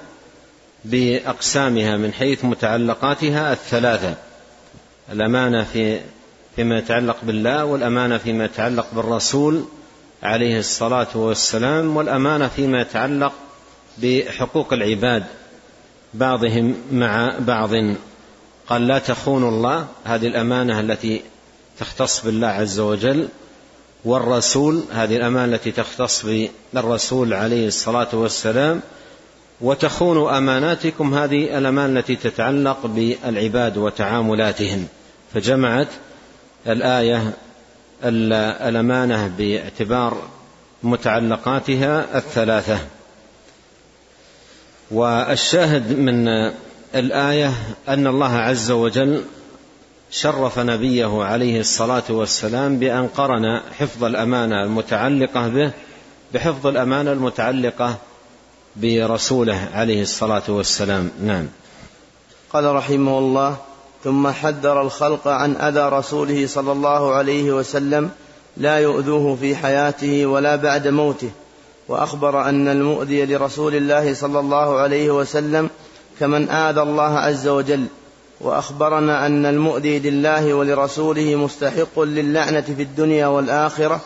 بأقسامها 0.86 1.98
من 1.98 2.14
حيث 2.14 2.46
متعلقاتها 2.46 3.54
الثلاثة. 3.54 4.16
الأمانة 5.12 5.64
في 5.64 6.00
فيما 6.56 6.78
يتعلق 6.78 7.18
بالله 7.24 7.66
والأمانة 7.66 8.18
فيما 8.18 8.46
يتعلق 8.46 8.88
بالرسول 8.94 9.66
عليه 10.24 10.60
الصلاة 10.60 11.08
والسلام 11.16 11.98
والأمانة 11.98 12.48
فيما 12.48 12.82
يتعلق 12.82 13.34
بحقوق 13.98 14.74
العباد 14.74 15.24
بعضهم 16.14 16.76
مع 16.92 17.34
بعض. 17.40 17.72
قال 18.68 18.88
لا 18.88 19.00
تخونوا 19.00 19.50
الله. 19.50 19.88
هذه 20.06 20.28
الأمانة 20.28 20.80
التي 20.80 21.22
تختص 21.80 22.26
بالله 22.26 22.48
عز 22.48 22.80
وجل. 22.80 23.28
والرسول 24.08 24.84
هذه 24.92 25.16
الأمانة 25.16 25.56
التي 25.56 25.72
تختص 25.72 26.26
بالرسول 26.74 27.34
عليه 27.34 27.68
الصلاة 27.68 28.08
والسلام 28.14 28.82
وتخونوا 29.62 30.38
أماناتكم 30.38 31.14
هذه 31.14 31.58
الأمانة 31.58 32.00
التي 32.00 32.16
تتعلق 32.16 32.86
بالعباد 32.86 33.78
وتعاملاتهم. 33.78 34.88
فجمعت 35.34 35.88
الآية 36.68 37.34
الأمانة 38.04 39.28
باعتبار 39.38 40.22
متعلقاتها 40.84 42.18
الثلاثة. 42.18 42.80
والشاهد 44.92 46.00
من 46.00 46.28
الآية 46.96 47.54
أن 47.88 48.08
الله 48.08 48.36
عز 48.36 48.72
وجل 48.72 49.24
شرف 50.12 50.60
نبيه 50.60 51.24
عليه 51.24 51.60
الصلاة 51.60 52.04
والسلام 52.10 52.80
بأن 52.80 53.08
قرن 53.08 53.62
حفظ 53.80 54.04
الأمانة 54.04 54.64
المتعلقة 54.64 55.48
به 55.48 55.72
بحفظ 56.34 56.68
الأمانة 56.68 57.12
المتعلقة 57.12 57.96
برسوله 58.76 59.70
عليه 59.74 60.02
الصلاة 60.02 60.44
والسلام. 60.48 61.12
نعم. 61.24 61.48
قال 62.54 62.76
رحمه 62.76 63.20
الله 63.20 63.58
ثم 64.04 64.28
حذر 64.28 64.82
الخلق 64.82 65.28
عن 65.28 65.56
أذى 65.56 65.90
رسوله 65.90 66.48
صلى 66.48 66.72
الله 66.72 67.14
عليه 67.14 67.52
وسلم 67.52 68.10
لا 68.58 68.78
يؤذوه 68.78 69.36
في 69.36 69.56
حياته 69.56 70.26
ولا 70.26 70.56
بعد 70.56 70.88
موته 70.88 71.32
وأخبر 71.88 72.50
أن 72.50 72.68
المؤذي 72.68 73.26
لرسول 73.26 73.76
الله 73.76 74.14
صلى 74.14 74.40
الله 74.40 74.78
عليه 74.80 75.12
وسلم 75.12 75.70
كمن 76.20 76.50
آذى 76.50 76.82
الله 76.82 77.20
عز 77.20 77.48
وجل 77.48 77.86
وأخبرنا 78.42 79.26
أن 79.26 79.46
المؤذي 79.46 80.00
لله 80.00 80.54
ولرسوله 80.54 81.36
مستحق 81.36 82.00
للعنة 82.00 82.62
في 82.62 82.84
الدنيا 82.84 83.28
والآخرة 83.28 84.00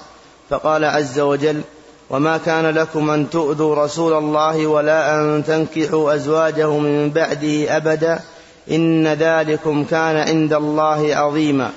فقال 0.50 0.85
عز 0.85 1.19
وجل 1.19 1.61
وما 2.09 2.38
كان 2.38 2.65
لكم 2.65 3.09
أن 3.09 3.29
تؤذوا 3.29 3.75
رسول 3.75 4.13
الله 4.13 4.67
ولا 4.67 5.15
أن 5.15 5.43
تنكحوا 5.43 6.15
أزواجه 6.15 6.77
من 6.77 7.09
بعده 7.09 7.77
أبدا 7.77 8.19
إن 8.71 9.07
ذلكم 9.07 9.83
كان 9.83 10.15
عند 10.15 10.53
الله 10.53 11.15
عظيما 11.15 11.71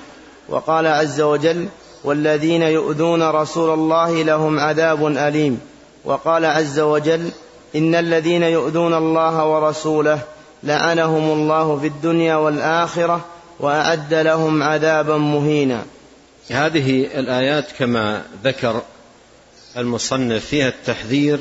وقال 0.49 0.87
عز 0.87 1.21
وجل 1.21 1.67
والذين 2.03 2.61
يؤذون 2.61 3.29
رسول 3.29 3.73
الله 3.73 4.23
لهم 4.23 4.59
عذاب 4.59 5.07
أليم 5.07 5.59
وقال 6.05 6.45
عز 6.45 6.79
وجل 6.79 7.29
إن 7.75 7.95
الذين 7.95 8.43
يؤذون 8.43 8.93
الله 8.93 9.45
ورسوله 9.45 10.19
لعنهم 10.65 11.31
الله 11.31 11.79
في 11.79 11.87
الدنيا 11.87 12.35
والآخرة 12.35 13.25
وأعد 13.59 14.13
لهم 14.13 14.63
عذابا 14.63 15.17
مهينا. 15.17 15.85
هذه 16.51 17.19
الآيات 17.19 17.71
كما 17.71 18.23
ذكر 18.43 18.81
المصنف 19.77 20.45
فيها 20.45 20.67
التحذير 20.67 21.39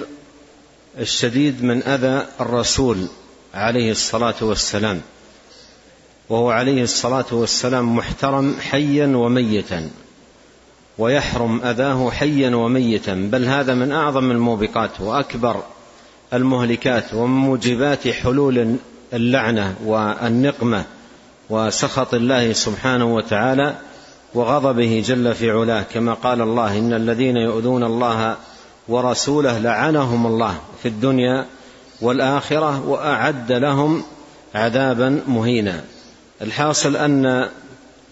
الشديد 0.98 1.64
من 1.64 1.82
أذى 1.82 2.26
الرسول 2.40 3.06
عليه 3.54 3.90
الصلاة 3.90 4.34
والسلام 4.40 5.00
وهو 6.28 6.50
عليه 6.50 6.82
الصلاة 6.82 7.24
والسلام 7.32 7.96
محترم 7.96 8.56
حيا 8.60 9.06
وميتا 9.06 9.90
ويحرم 10.98 11.60
أذاه 11.62 12.10
حيا 12.10 12.56
وميتا 12.56 13.14
بل 13.32 13.44
هذا 13.44 13.74
من 13.74 13.92
أعظم 13.92 14.30
الموبقات 14.30 15.00
وأكبر 15.00 15.62
المهلكات 16.32 17.14
وموجبات 17.14 18.08
حلول 18.08 18.76
اللعنة 19.14 19.74
والنقمة 19.84 20.84
وسخط 21.50 22.14
الله 22.14 22.52
سبحانه 22.52 23.14
وتعالى 23.14 23.74
وغضبه 24.34 25.02
جل 25.06 25.34
في 25.34 25.50
علاه 25.50 25.82
كما 25.82 26.14
قال 26.14 26.40
الله 26.40 26.78
إن 26.78 26.92
الذين 26.92 27.36
يؤذون 27.36 27.84
الله 27.84 28.36
ورسوله 28.88 29.58
لعنهم 29.58 30.26
الله 30.26 30.58
في 30.82 30.88
الدنيا 30.88 31.46
والآخرة 32.00 32.88
وأعد 32.88 33.52
لهم 33.52 34.02
عذابا 34.54 35.20
مهينا. 35.28 35.84
الحاصل 36.42 36.96
أن 36.96 37.48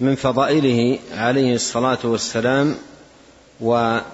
من 0.01 0.15
فضائله 0.15 0.99
عليه 1.17 1.55
الصلاة 1.55 1.99
والسلام 2.05 2.75
ودلائل 3.61 4.07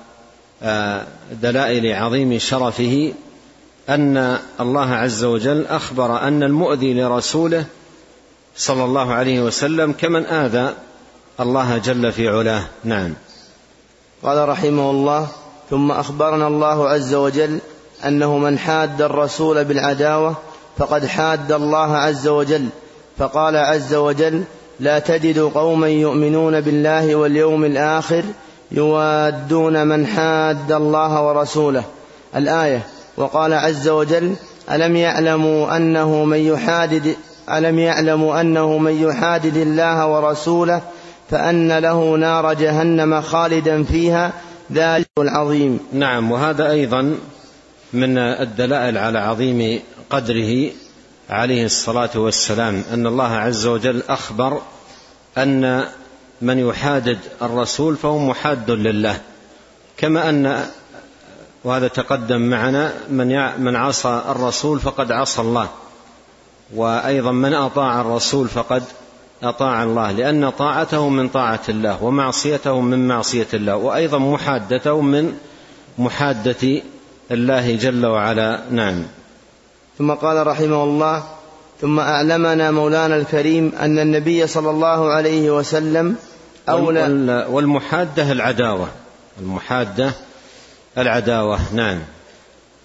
عظيم 1.92 2.38
شرفه 2.38 3.12
أن 3.88 4.38
الله 4.60 4.94
عز 4.94 5.24
وجل 5.24 5.66
أخبر 5.66 6.22
أن 6.22 6.42
المؤذي 6.42 6.94
لرسوله 6.94 7.64
صلى 8.56 8.84
الله 8.84 9.12
عليه 9.12 9.40
وسلم 9.40 9.92
كمن 9.92 10.26
آذى 10.26 10.74
الله 11.40 11.78
جل 11.78 12.12
في 12.12 12.28
علاه. 12.28 12.62
نعم. 12.84 13.14
قال 14.22 14.48
رحمه 14.48 14.90
الله 14.90 15.28
ثم 15.70 15.90
أخبرنا 15.90 16.46
الله 16.46 16.88
عز 16.88 17.14
وجل 17.14 17.58
أنه 18.04 18.38
من 18.38 18.58
حاد 18.58 19.02
الرسول 19.02 19.64
بالعداوة 19.64 20.36
فقد 20.78 21.06
حاد 21.06 21.52
الله 21.52 21.96
عز 21.96 22.28
وجل. 22.28 22.68
فقال 23.18 23.56
عز 23.56 23.94
وجل 23.94 24.44
لا 24.80 24.98
تجد 24.98 25.38
قوما 25.38 25.88
يؤمنون 25.88 26.60
بالله 26.60 27.14
واليوم 27.14 27.64
الآخر 27.64 28.24
يوادون 28.70 29.86
من 29.86 30.06
حاد 30.06 30.72
الله 30.72 31.26
ورسوله. 31.26 31.84
الآية 32.36 32.86
وقال 33.18 33.52
عز 33.52 33.88
وجل 33.88 34.34
ألم 34.70 34.96
يعلموا 34.96 35.76
أنه 35.76 36.24
من 36.24 36.38
يحادد 36.38 37.16
ألم 37.52 37.78
يعلموا 37.78 38.40
أنه 38.40 38.78
من 38.78 39.02
يحادد 39.02 39.56
الله 39.56 40.06
ورسوله 40.06 40.82
فأن 41.30 41.78
له 41.78 42.16
نار 42.16 42.52
جهنم 42.52 43.20
خالدا 43.20 43.84
فيها 43.84 44.32
ذلك 44.72 45.08
العظيم. 45.18 45.80
نعم 45.92 46.32
وهذا 46.32 46.70
أيضا 46.70 47.18
من 47.92 48.18
الدلائل 48.18 48.98
على 48.98 49.18
عظيم 49.18 49.80
قدره 50.10 50.70
عليه 51.30 51.64
الصلاة 51.64 52.10
والسلام 52.16 52.82
أن 52.92 53.06
الله 53.06 53.32
عز 53.32 53.66
وجل 53.66 54.02
أخبر 54.08 54.60
أن 55.38 55.84
من 56.42 56.58
يحادد 56.58 57.18
الرسول 57.42 57.96
فهو 57.96 58.18
محاد 58.18 58.70
لله 58.70 59.20
كما 59.96 60.28
أن 60.28 60.64
وهذا 61.64 61.88
تقدم 61.88 62.40
معنا 62.40 62.92
من 63.10 63.60
من 63.60 63.76
عصى 63.76 64.22
الرسول 64.28 64.80
فقد 64.80 65.12
عصى 65.12 65.40
الله. 65.40 65.68
وأيضا 66.74 67.32
من 67.32 67.54
أطاع 67.54 68.00
الرسول 68.00 68.48
فقد 68.48 68.82
أطاع 69.42 69.82
الله 69.82 70.12
لأن 70.12 70.50
طاعته 70.50 71.08
من 71.08 71.28
طاعة 71.28 71.60
الله 71.68 72.04
ومعصيته 72.04 72.80
من 72.80 73.08
معصية 73.08 73.46
الله 73.54 73.76
وأيضا 73.76 74.18
محادته 74.18 75.00
من 75.00 75.32
محادة 75.98 76.82
الله 77.30 77.76
جل 77.76 78.06
وعلا. 78.06 78.60
نعم. 78.70 79.02
ثم 79.98 80.10
قال 80.10 80.46
رحمه 80.46 80.84
الله 80.84 81.22
ثم 81.80 82.00
أعلمنا 82.00 82.70
مولانا 82.70 83.16
الكريم 83.16 83.72
أن 83.80 83.98
النبي 83.98 84.46
صلى 84.46 84.70
الله 84.70 85.10
عليه 85.12 85.50
وسلم 85.50 86.16
أولى 86.68 87.46
والمحادة 87.50 88.32
العداوة. 88.32 88.88
المحادة 89.40 90.12
العداوة. 90.98 91.58
نعم. 91.74 91.98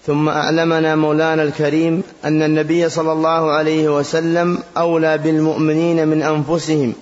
ثم 0.06 0.28
أعلمنا 0.28 0.96
مولانا 0.96 1.42
الكريم 1.42 2.02
أن 2.24 2.42
النبي 2.42 2.88
صلى 2.88 3.12
الله 3.12 3.52
عليه 3.52 3.96
وسلم 3.98 4.58
أولى 4.76 5.18
بالمؤمنين 5.18 6.08
من 6.08 6.22
أنفسهم 6.22 6.92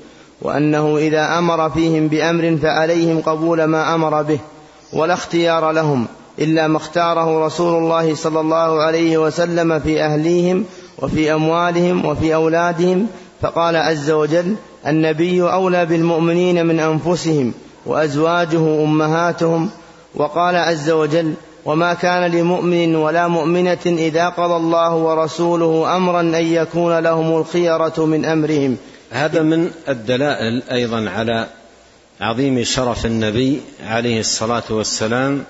وأنه 0.43 0.97
إذا 0.97 1.39
أمر 1.39 1.71
فيهم 1.71 2.09
بأمر 2.09 2.59
فعليهم 2.63 3.21
قبول 3.21 3.65
ما 3.65 3.95
أمر 3.95 4.23
به 4.23 4.39
ولا 4.93 5.15
اختيار 5.15 5.71
لهم 5.73 6.07
إلا 6.39 6.69
ما 6.69 6.77
اختاره 6.77 7.47
رسول 7.47 7.83
الله 7.83 8.15
صلى 8.15 8.41
الله 8.41 8.83
عليه 8.83 9.19
وسلم 9.19 9.79
في 9.79 10.03
أهليهم 10.03 10.65
وفي 10.99 11.35
أموالهم 11.35 12.05
وفي 12.05 12.35
أولادهم 12.35 13.07
فقال 13.41 13.77
عز 13.77 14.11
وجل 14.11 14.55
النبي 14.87 15.43
أولى 15.43 15.87
بالمؤمنين 15.87 16.67
من 16.67 16.81
أنفسهم 16.81 17.53
وأزواجه 17.87 18.85
أمهاتهم 18.85 19.71
وقال 20.15 20.57
عز 20.57 20.91
وجل 20.91 21.35
وما 21.65 21.95
كان 21.95 22.31
لمؤمن 22.31 22.97
ولا 22.97 23.29
مؤمنة 23.29 23.79
إذا 23.87 24.29
قضى 24.29 24.57
الله 24.57 24.95
ورسوله 24.95 25.97
أمرا 25.97 26.21
أن 26.21 26.35
يكون 26.35 26.99
لهم 26.99 27.37
الخيرة 27.37 28.07
من 28.07 28.25
أمرهم. 28.25 28.77
هذا 29.11 29.43
من 29.43 29.71
الدلائل 29.89 30.63
أيضا 30.73 31.11
على 31.11 31.47
عظيم 32.21 32.65
شرف 32.65 33.07
النبي 33.07 33.61
عليه 33.87 34.21
الصلاة 34.21 34.63
والسلام 34.71 35.45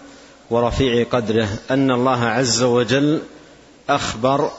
ورفيع 0.51 1.07
قدره 1.11 1.49
أن 1.71 1.91
الله 1.91 2.25
عز 2.25 2.63
وجل 2.63 3.21
أخبر 3.89 4.51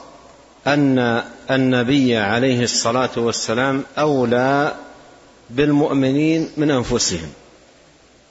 أن 0.66 1.22
النبي 1.50 2.16
عليه 2.16 2.62
الصلاة 2.62 3.10
والسلام 3.16 3.82
أولى 3.98 4.74
بالمؤمنين 5.50 6.50
من 6.56 6.70
أنفسهم. 6.70 7.28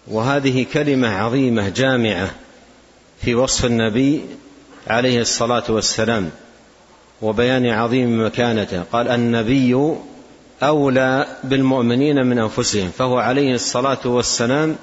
وهذه 0.08 0.66
كلمة 0.74 1.08
عظيمة 1.08 1.70
جامعة 1.70 2.32
في 3.22 3.36
وصف 3.36 3.66
النبي 3.66 4.22
عليه 4.88 5.22
الصلاة 5.22 5.64
والسلام 5.70 6.30
وبيان 7.22 7.66
عظيم 7.66 8.26
مكانته. 8.26 8.84
قال 8.92 9.08
النبي 9.08 9.96
أولى 10.64 11.28
بالمؤمنين 11.44 12.26
من 12.26 12.40
أنفسهم 12.40 12.92
فهو 12.98 13.18
عليه 13.18 13.54
الصلاة 13.54 14.00
والسلام 14.06 14.76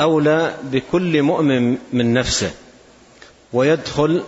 أولى 0.00 0.54
بكل 0.62 1.22
مؤمن 1.22 1.78
من 1.92 2.12
نفسه 2.12 2.50
ويدخل 3.52 4.22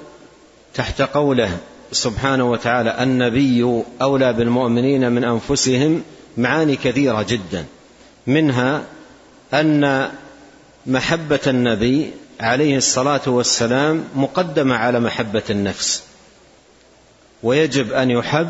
تحت 0.74 1.02
قوله 1.02 1.58
سبحانه 1.92 2.50
وتعالى 2.50 3.02
النبي 3.02 3.82
أولى 4.02 4.32
بالمؤمنين 4.32 5.12
من 5.12 5.24
أنفسهم 5.24 6.02
معاني 6.36 6.76
كثيرة 6.76 7.22
جدا 7.22 7.64
منها 8.26 8.82
أن 9.54 10.10
محبة 10.86 11.40
النبي 11.46 12.10
عليه 12.40 12.76
الصلاة 12.76 13.20
والسلام 13.26 14.04
مقدمة 14.14 14.74
على 14.74 15.00
محبة 15.00 15.42
النفس 15.50 16.02
ويجب 17.42 17.92
أن 17.92 18.10
يحب 18.10 18.48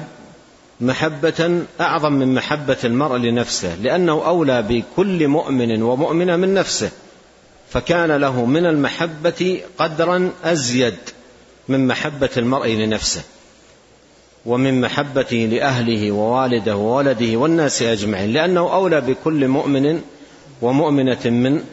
محبة 0.80 1.62
أعظم 1.80 2.12
من 2.12 2.34
محبة 2.34 2.76
المرء 2.84 3.16
لنفسه 3.16 3.74
لأنه 3.74 4.26
أولى 4.26 4.62
بكل 4.62 5.28
مؤمن 5.28 5.82
ومؤمنة 5.82 6.36
من 6.36 6.54
نفسه 6.54 6.90
فكان 7.70 8.12
له 8.12 8.44
من 8.44 8.66
المحبة 8.66 9.60
قدرا 9.78 10.30
أزيد 10.44 10.96
من 11.68 11.86
محبة 11.86 12.30
المرء 12.36 12.68
لنفسه 12.68 13.22
ومن 14.46 14.80
محبته 14.80 15.36
لأهله 15.36 16.12
ووالده 16.12 16.76
وولده 16.76 17.36
والناس 17.36 17.82
أجمعين 17.82 18.32
لأنه 18.32 18.60
أولى 18.74 19.00
بكل 19.00 19.48
مؤمن 19.48 20.02
ومؤمنة 20.62 21.24
من 21.24 21.64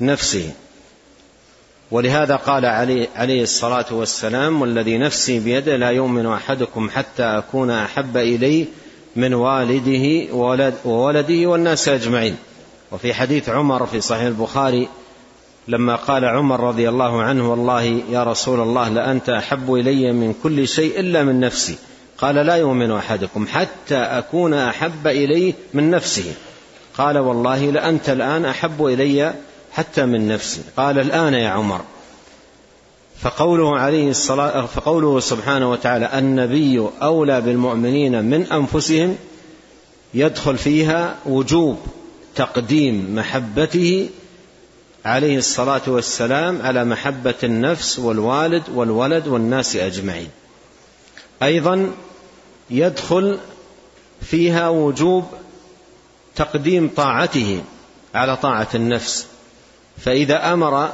نفسه. 0.00 0.52
ولهذا 1.90 2.36
قال 2.36 2.64
عليه, 2.64 3.08
عليه 3.16 3.42
الصلاة 3.42 3.86
والسلام 3.90 4.62
والذي 4.62 4.98
نفسي 4.98 5.38
بيده 5.38 5.76
لا 5.76 5.90
يؤمن 5.90 6.26
أحدكم 6.26 6.90
حتى 6.90 7.22
أكون 7.22 7.70
أحب 7.70 8.16
إليه 8.16 8.66
من 9.16 9.34
والده 9.34 10.34
وولده 10.84 11.46
والناس 11.46 11.88
أجمعين. 11.88 12.36
وفي 12.92 13.14
حديث 13.14 13.48
عمر 13.48 13.86
في 13.86 14.00
صحيح 14.00 14.22
البخاري 14.22 14.88
لما 15.68 15.96
قال 15.96 16.24
عمر 16.24 16.60
رضي 16.60 16.88
الله 16.88 17.22
عنه 17.22 17.50
والله 17.50 17.82
يا 18.10 18.24
رسول 18.24 18.60
الله 18.60 18.88
لأنت 18.88 19.28
أحب 19.28 19.74
إلي 19.74 20.12
من 20.12 20.34
كل 20.42 20.68
شيء 20.68 21.00
إلا 21.00 21.22
من 21.22 21.40
نفسي. 21.40 21.76
قال 22.18 22.34
لا 22.34 22.54
يؤمن 22.54 22.90
أحدكم 22.92 23.46
حتى 23.46 23.96
أكون 23.96 24.54
أحب 24.54 25.06
إليه 25.06 25.54
من 25.74 25.90
نفسه. 25.90 26.34
قال 27.00 27.18
والله 27.18 27.70
لأنت 27.70 28.08
الآن 28.08 28.44
أحب 28.44 28.84
إلي 28.84 29.34
حتى 29.72 30.06
من 30.06 30.28
نفسي. 30.28 30.60
قال 30.76 30.98
الآن 30.98 31.34
يا 31.34 31.48
عمر. 31.48 31.80
فقوله 33.20 33.78
عليه 33.78 34.10
الصلاة 34.10 34.66
فقوله 34.66 35.20
سبحانه 35.20 35.70
وتعالى 35.70 36.18
النبي 36.18 36.88
أولى 37.02 37.40
بالمؤمنين 37.40 38.24
من 38.24 38.46
أنفسهم 38.52 39.16
يدخل 40.14 40.58
فيها 40.58 41.16
وجوب 41.26 41.78
تقديم 42.34 43.14
محبته 43.14 44.08
عليه 45.04 45.38
الصلاة 45.38 45.82
والسلام 45.86 46.62
على 46.62 46.84
محبة 46.84 47.34
النفس 47.44 47.98
والوالد 47.98 48.62
والولد 48.74 49.28
والناس 49.28 49.76
أجمعين. 49.76 50.28
أيضا 51.42 51.90
يدخل 52.70 53.38
فيها 54.22 54.68
وجوب 54.68 55.24
تقديم 56.36 56.90
طاعته 56.96 57.62
على 58.14 58.36
طاعة 58.36 58.68
النفس. 58.74 59.26
فإذا 59.98 60.52
أمر 60.52 60.92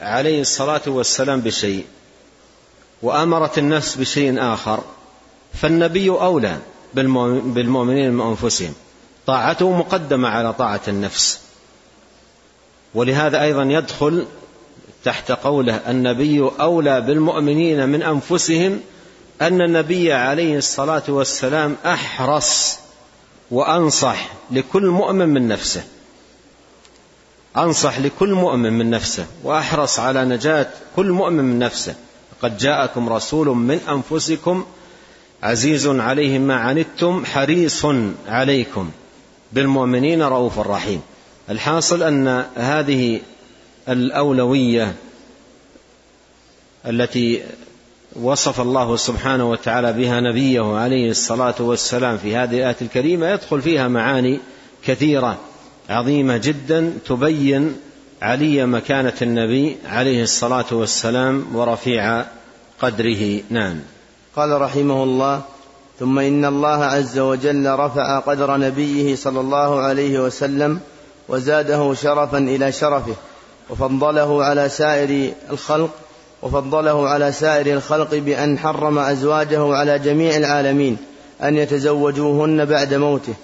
عليه 0.00 0.40
الصلاة 0.40 0.82
والسلام 0.86 1.40
بشيء 1.40 1.84
وأمرت 3.02 3.58
النفس 3.58 3.96
بشيء 3.96 4.34
آخر 4.52 4.80
فالنبي 5.54 6.10
أولى 6.10 6.58
بالمؤمنين 6.94 8.12
من 8.12 8.26
أنفسهم. 8.26 8.74
طاعته 9.26 9.76
مقدمة 9.76 10.28
على 10.28 10.52
طاعة 10.52 10.80
النفس. 10.88 11.40
ولهذا 12.94 13.42
أيضا 13.42 13.62
يدخل 13.62 14.26
تحت 15.04 15.32
قوله 15.32 15.74
النبي 15.90 16.50
أولى 16.60 17.00
بالمؤمنين 17.00 17.88
من 17.88 18.02
أنفسهم 18.02 18.80
أن 19.42 19.60
النبي 19.60 20.12
عليه 20.12 20.58
الصلاة 20.58 21.02
والسلام 21.08 21.76
أحرص 21.86 22.78
وأنصح 23.50 24.28
لكل 24.50 24.86
مؤمن 24.86 25.28
من 25.28 25.48
نفسه. 25.48 25.84
أنصح 27.56 27.98
لكل 27.98 28.34
مؤمن 28.34 28.72
من 28.72 28.90
نفسه 28.90 29.26
وأحرص 29.42 29.98
على 29.98 30.24
نجاة 30.24 30.66
كل 30.96 31.12
مؤمن 31.12 31.44
من 31.44 31.58
نفسه. 31.58 31.94
قد 32.42 32.58
جاءكم 32.58 33.08
رسول 33.08 33.48
من 33.48 33.80
أنفسكم 33.88 34.64
عزيز 35.42 35.86
عليه 35.86 36.38
ما 36.38 36.54
عنتم 36.54 37.24
حريص 37.24 37.86
عليكم 38.28 38.90
بالمؤمنين 39.52 40.22
رؤوف 40.22 40.58
رحيم. 40.58 41.02
الحاصل 41.50 42.02
أن 42.02 42.44
هذه 42.56 43.20
الأولوية 43.88 44.94
التي 46.86 47.42
وصف 48.22 48.60
الله 48.60 48.96
سبحانه 48.96 49.50
وتعالى 49.50 49.92
بها 49.92 50.20
نبيه 50.20 50.76
عليه 50.76 51.10
الصلاة 51.10 51.54
والسلام 51.60 52.18
في 52.18 52.36
هذه 52.36 52.56
الآية 52.56 52.76
الكريمة 52.82 53.30
يدخل 53.30 53.62
فيها 53.62 53.88
معاني 53.88 54.40
كثيرة 54.84 55.36
عظيمة 55.90 56.36
جدا 56.36 56.92
تبين 57.06 57.76
علي 58.22 58.66
مكانة 58.66 59.12
النبي 59.22 59.76
عليه 59.86 60.22
الصلاة 60.22 60.64
والسلام 60.72 61.46
ورفيع 61.54 62.24
قدره. 62.82 63.40
نعم. 63.50 63.76
قال 64.36 64.60
رحمه 64.60 65.02
الله 65.02 65.42
ثم 66.00 66.18
إن 66.18 66.44
الله 66.44 66.84
عز 66.84 67.18
وجل 67.18 67.70
رفع 67.70 68.18
قدر 68.18 68.56
نبيه 68.56 69.16
صلى 69.16 69.40
الله 69.40 69.80
عليه 69.80 70.18
وسلم 70.18 70.80
وزاده 71.28 71.94
شرفا 71.94 72.38
إلى 72.38 72.72
شرفه 72.72 73.14
وفضله 73.70 74.44
على 74.44 74.68
سائر 74.68 75.32
الخلق 75.50 75.90
وفضله 76.46 77.08
على 77.08 77.32
سائر 77.32 77.76
الخلق 77.76 78.14
بأن 78.14 78.58
حرم 78.58 78.98
أزواجه 78.98 79.74
على 79.74 79.98
جميع 79.98 80.36
العالمين 80.36 80.96
أن 81.42 81.56
يتزوجوهن 81.56 82.64
بعد 82.64 82.94
موته. 82.94 83.34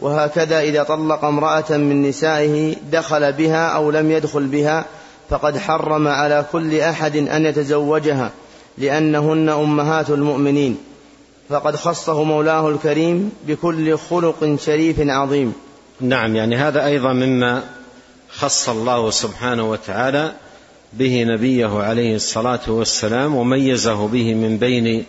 وهكذا 0.00 0.60
إذا 0.60 0.82
طلق 0.82 1.24
امرأة 1.24 1.70
من 1.70 2.02
نسائه 2.08 2.76
دخل 2.92 3.32
بها 3.32 3.68
أو 3.68 3.90
لم 3.90 4.10
يدخل 4.10 4.46
بها 4.46 4.84
فقد 5.30 5.58
حرم 5.58 6.08
على 6.08 6.44
كل 6.52 6.80
أحد 6.80 7.16
أن 7.16 7.46
يتزوجها 7.46 8.30
لأنهن 8.78 9.48
أمهات 9.48 10.10
المؤمنين. 10.10 10.78
فقد 11.48 11.76
خصه 11.76 12.22
مولاه 12.22 12.68
الكريم 12.68 13.32
بكل 13.46 13.98
خلق 13.98 14.56
شريف 14.64 14.96
عظيم. 15.00 15.52
نعم 16.00 16.36
يعني 16.36 16.56
هذا 16.56 16.86
أيضا 16.86 17.12
مما 17.12 17.62
خص 18.30 18.68
الله 18.68 19.10
سبحانه 19.10 19.70
وتعالى 19.70 20.32
به 20.92 21.24
نبيه 21.24 21.82
عليه 21.82 22.14
الصلاة 22.16 22.60
والسلام 22.68 23.34
وميزه 23.34 24.08
به 24.08 24.34
من 24.34 24.58
بين 24.58 25.04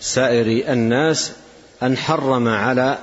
سائر 0.00 0.72
الناس 0.72 1.32
أن 1.82 1.96
حرم 1.96 2.48
على 2.48 2.98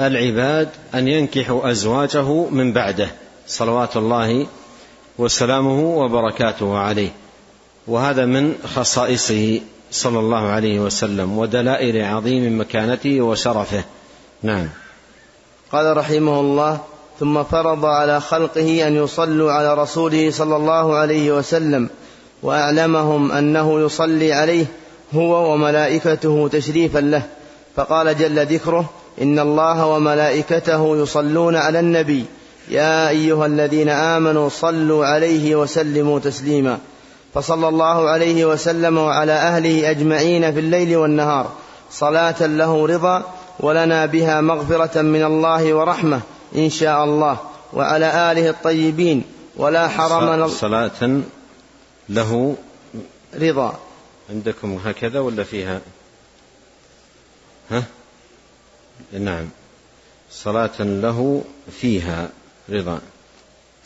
العباد 0.00 0.68
أن 0.94 1.08
ينكحوا 1.08 1.70
أزواجه 1.70 2.44
من 2.50 2.72
بعده. 2.72 3.08
صلوات 3.46 3.96
الله 3.96 4.46
وسلامه 5.18 5.80
وبركاته 5.80 6.78
عليه. 6.78 7.10
وهذا 7.86 8.24
من 8.24 8.54
خصائصه 8.74 9.60
صلى 9.90 10.18
الله 10.18 10.48
عليه 10.48 10.80
وسلم 10.80 11.38
ودلائل 11.38 12.04
عظيم 12.04 12.60
مكانته 12.60 13.20
وشرفه. 13.20 13.84
نعم. 14.42 14.68
قال 15.72 15.96
رحمه 15.96 16.40
الله 16.40 16.80
ثم 17.20 17.42
فرض 17.42 17.84
على 17.84 18.20
خلقه 18.20 18.86
أن 18.86 18.96
يصلوا 18.96 19.52
على 19.52 19.74
رسوله 19.74 20.30
صلى 20.30 20.56
الله 20.56 20.94
عليه 20.96 21.32
وسلم 21.32 21.88
وأعلمهم 22.42 23.32
أنه 23.32 23.80
يصلي 23.80 24.32
عليه 24.32 24.66
هو 25.14 25.52
وملائكته 25.52 26.48
تشريفا 26.52 26.98
له. 26.98 27.22
فقال 27.76 28.18
جل 28.18 28.46
ذكره 28.46 28.90
إن 29.22 29.38
الله 29.38 29.86
وملائكته 29.86 30.96
يصلون 30.96 31.56
على 31.56 31.80
النبي. 31.80 32.24
يا 32.68 33.08
أيها 33.08 33.46
الذين 33.46 33.88
آمنوا 33.88 34.48
صلوا 34.48 35.06
عليه 35.06 35.56
وسلموا 35.56 36.18
تسليما. 36.18 36.78
فصلى 37.34 37.68
الله 37.68 38.08
عليه 38.08 38.44
وسلم 38.44 38.98
وعلى 38.98 39.32
أهله 39.32 39.90
أجمعين 39.90 40.52
في 40.52 40.60
الليل 40.60 40.96
والنهار. 40.96 41.50
صلاة 41.90 42.46
له 42.46 42.86
رضا 42.86 43.22
ولنا 43.60 44.06
بها 44.06 44.40
مغفرة 44.40 45.02
من 45.02 45.24
الله 45.24 45.74
ورحمة. 45.74 46.20
إن 46.54 46.70
شاء 46.70 47.04
الله 47.04 47.38
وعلى 47.72 48.32
آله 48.32 48.50
الطيبين 48.50 49.24
ولا 49.56 49.88
حرمنا 49.88 50.48
صلاة 50.48 51.20
له 52.08 52.56
رضا. 53.34 53.78
عندكم 54.30 54.80
هكذا 54.84 55.20
ولا 55.20 55.44
فيها؟ 55.44 55.80
ها؟ 57.70 57.82
نعم. 59.12 59.48
صلاة 60.30 60.78
له 60.80 61.42
فيها 61.80 62.28
رضا. 62.70 62.98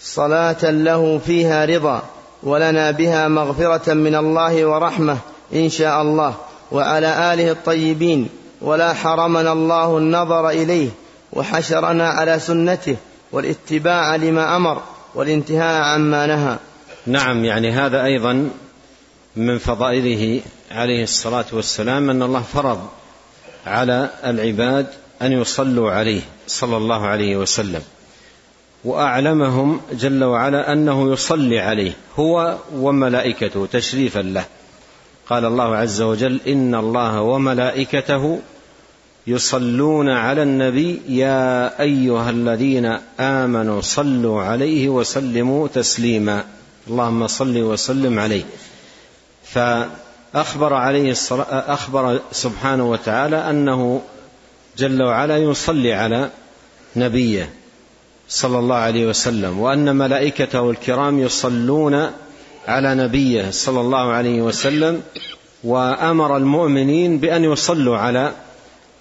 صلاة 0.01 0.71
له 0.71 1.19
فيها 1.27 1.65
رضا 1.65 2.03
ولنا 2.43 2.91
بها 2.91 3.29
مغفرة 3.29 3.95
من 3.95 4.15
الله 4.15 4.67
ورحمة 4.67 5.19
إن 5.55 5.69
شاء 5.69 6.03
الله 6.03 6.35
وعلى 6.73 7.35
آله 7.35 7.51
الطيبين 7.51 8.29
ولا 8.61 8.93
حرمنا 8.93 9.53
الله 9.53 9.99
النظر 9.99 10.51
إليه 10.51 10.89
وحشرنا 11.33 12.09
على 12.09 12.39
سنته 12.39 12.97
والاتباع 13.33 14.17
لما 14.17 14.57
أمر 14.57 14.83
والانتهاء 15.15 15.83
عما 15.83 16.27
نهى. 16.27 16.57
نعم 17.07 17.45
يعني 17.45 17.73
هذا 17.73 18.05
أيضا 18.05 18.51
من 19.37 19.59
فضائله 19.59 20.41
عليه 20.71 21.03
الصلاة 21.03 21.45
والسلام 21.53 22.11
أن 22.11 22.23
الله 22.23 22.43
فرض 22.43 22.89
على 23.67 24.11
العباد 24.25 24.87
أن 25.23 25.33
يصلوا 25.33 25.91
عليه 25.91 26.21
صلى 26.47 26.77
الله 26.77 27.07
عليه 27.07 27.37
وسلم 27.37 27.83
وأعلمهم 28.85 29.81
جل 29.93 30.25
وعلا 30.25 30.73
أنه 30.73 31.13
يصلي 31.13 31.61
عليه 31.61 31.93
هو 32.19 32.57
وملائكته 32.75 33.67
تشريفا 33.73 34.19
له. 34.19 34.45
قال 35.29 35.45
الله 35.45 35.77
عز 35.77 36.03
وجل 36.03 36.41
إن 36.49 36.75
الله 36.75 37.21
وملائكته 37.21 38.41
يصلون 39.27 40.09
على 40.09 40.43
النبي 40.43 41.01
يا 41.09 41.81
أيها 41.81 42.31
الذين 42.31 42.99
آمنوا 43.21 43.81
صلوا 43.81 44.43
عليه 44.43 44.89
وسلموا 44.89 45.69
تسليما. 45.69 46.45
اللهم 46.89 47.27
صل 47.27 47.59
وسلم 47.59 48.19
عليه. 48.19 48.45
فأخبر 49.45 50.75
عليه 50.75 51.15
أخبر 51.51 52.21
سبحانه 52.33 52.91
وتعالى 52.91 53.37
أنه 53.37 54.03
جل 54.79 55.03
وعلا 55.03 55.37
يصلي 55.37 55.93
على 55.93 56.31
نبيه 56.97 57.51
صلى 58.29 58.59
الله 58.59 58.77
عليه 58.77 59.07
وسلم 59.07 59.61
وأن 59.61 59.97
ملائكته 59.97 60.71
الكرام 60.71 61.19
يصلون 61.19 62.11
على 62.69 62.95
نبيه 62.95 63.51
صلى 63.51 63.81
الله 63.81 64.13
عليه 64.13 64.43
وسلم 64.43 65.03
وأمر 65.65 66.37
المؤمنين 66.37 67.19
بأن 67.19 67.45
يصلوا 67.45 67.99
على 67.99 68.33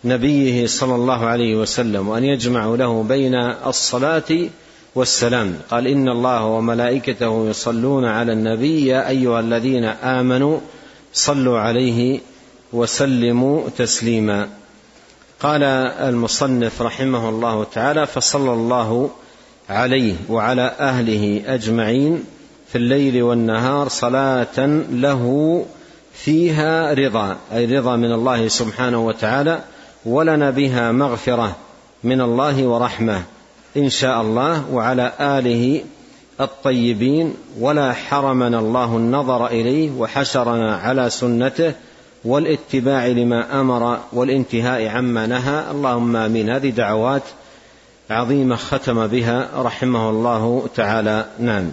نبيه 0.03 0.67
صلى 0.67 0.95
الله 0.95 1.25
عليه 1.25 1.55
وسلم 1.55 2.07
وأن 2.07 2.23
يجمعوا 2.23 2.77
له 2.77 3.03
بين 3.03 3.35
الصلاة 3.65 4.49
والسلام. 4.95 5.55
قال 5.71 5.87
إن 5.87 6.09
الله 6.09 6.45
وملائكته 6.45 7.49
يصلون 7.49 8.05
على 8.05 8.33
النبي 8.33 8.85
يا 8.85 9.09
أيها 9.09 9.39
الذين 9.39 9.85
آمنوا 9.85 10.59
صلوا 11.13 11.59
عليه 11.59 12.19
وسلموا 12.73 13.69
تسليما. 13.77 14.49
قال 15.39 15.63
المصنف 15.63 16.81
رحمه 16.81 17.29
الله 17.29 17.63
تعالى 17.63 18.07
فصلى 18.07 18.53
الله 18.53 19.09
عليه 19.69 20.15
وعلى 20.29 20.75
أهله 20.79 21.41
أجمعين 21.45 22.23
في 22.67 22.77
الليل 22.77 23.23
والنهار 23.23 23.87
صلاة 23.87 24.65
له 24.91 25.65
فيها 26.13 26.93
رضا 26.93 27.37
أي 27.53 27.77
رضا 27.77 27.95
من 27.95 28.11
الله 28.11 28.47
سبحانه 28.47 29.05
وتعالى. 29.05 29.59
ولنا 30.05 30.49
بها 30.49 30.91
مغفرة 30.91 31.55
من 32.03 32.21
الله 32.21 32.67
ورحمة 32.67 33.21
إن 33.77 33.89
شاء 33.89 34.21
الله 34.21 34.63
وعلى 34.71 35.11
آله 35.19 35.81
الطيبين. 36.41 37.33
ولا 37.59 37.93
حرمنا 37.93 38.59
الله 38.59 38.85
النظر 38.85 39.47
إليه 39.47 39.91
وحشرنا 39.91 40.75
على 40.75 41.09
سنته 41.09 41.73
والاتباع 42.25 43.07
لما 43.07 43.61
أمر 43.61 43.99
والانتهاء 44.13 44.87
عما 44.87 45.27
نهى. 45.27 45.71
اللهم 45.71 46.15
آمين. 46.15 46.49
هذه 46.49 46.69
دعوات 46.69 47.23
عظيمة 48.09 48.55
ختم 48.55 49.07
بها 49.07 49.49
رحمه 49.55 50.09
الله 50.09 50.67
تعالى. 50.75 51.25
نعم. 51.39 51.71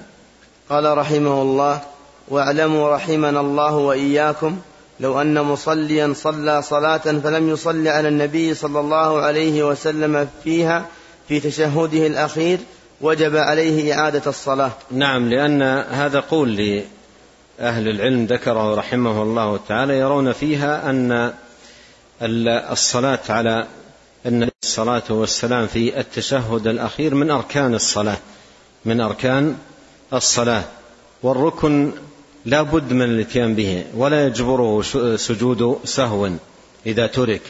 قال 0.71 0.99
رحمه 0.99 1.43
الله 1.43 1.81
واعلموا 2.29 2.95
رحمنا 2.95 3.41
الله 3.41 3.77
وإياكم 3.77 4.59
لو 5.01 5.21
أن 5.21 5.41
مصليا 5.41 6.13
صلى 6.17 6.63
صلاة 6.63 6.99
فلم 6.99 7.49
يصل 7.49 7.89
على 7.89 8.09
النبي 8.09 8.55
صلى 8.55 8.81
الله 8.81 9.21
عليه 9.21 9.69
وسلم 9.69 10.29
فيها 10.45 10.87
في 11.29 11.41
تشهده 11.41 12.07
الأخير 12.07 12.59
وجب 13.01 13.37
عليه 13.37 13.95
إعادة 13.95 14.23
الصلاة. 14.27 14.71
نعم 14.91 15.29
لأن 15.29 15.63
هذا 15.91 16.21
قول 16.21 16.83
أهل 17.61 17.89
العلم 17.89 18.27
ذكره 18.27 18.75
رحمه 18.75 19.23
الله 19.23 19.61
تعالى 19.69 19.99
يرون 19.99 20.33
فيها 20.33 20.91
أن 20.91 21.33
الصلاة 22.73 23.19
على 23.29 23.67
النبي 24.27 24.53
الصلاة 24.65 25.03
والسلام 25.11 25.67
في 25.67 26.01
التشهد 26.01 26.67
الأخير 26.67 27.15
من 27.15 27.31
أركان 27.31 27.75
الصلاة 27.75 28.17
من 28.85 29.01
أركان 29.01 29.57
الصلاة. 30.13 30.65
والركن 31.23 31.93
لا 32.47 32.63
بد 32.63 32.93
من 32.93 33.03
الاتيان 33.03 33.55
به 33.55 33.85
ولا 33.95 34.27
يجبره 34.27 34.83
سجود 35.17 35.79
سهو 35.85 36.31
إذا 36.87 37.07
ترك 37.07 37.41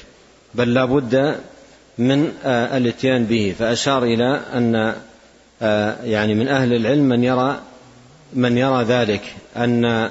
بل 0.55 0.75
لا 0.75 0.85
بد 0.85 1.37
من 1.99 2.33
الاتيان 2.45 3.25
به. 3.25 3.55
فأشار 3.59 4.05
إلى 4.05 4.41
أن 4.55 4.95
يعني 6.05 6.35
من 6.35 6.49
أهل 6.49 6.73
العلم 6.73 7.09
من 7.09 7.25
يرى 7.25 7.61
من 8.33 8.59
يرى 8.59 8.85
ذلك 8.85 9.23
أن 9.57 10.11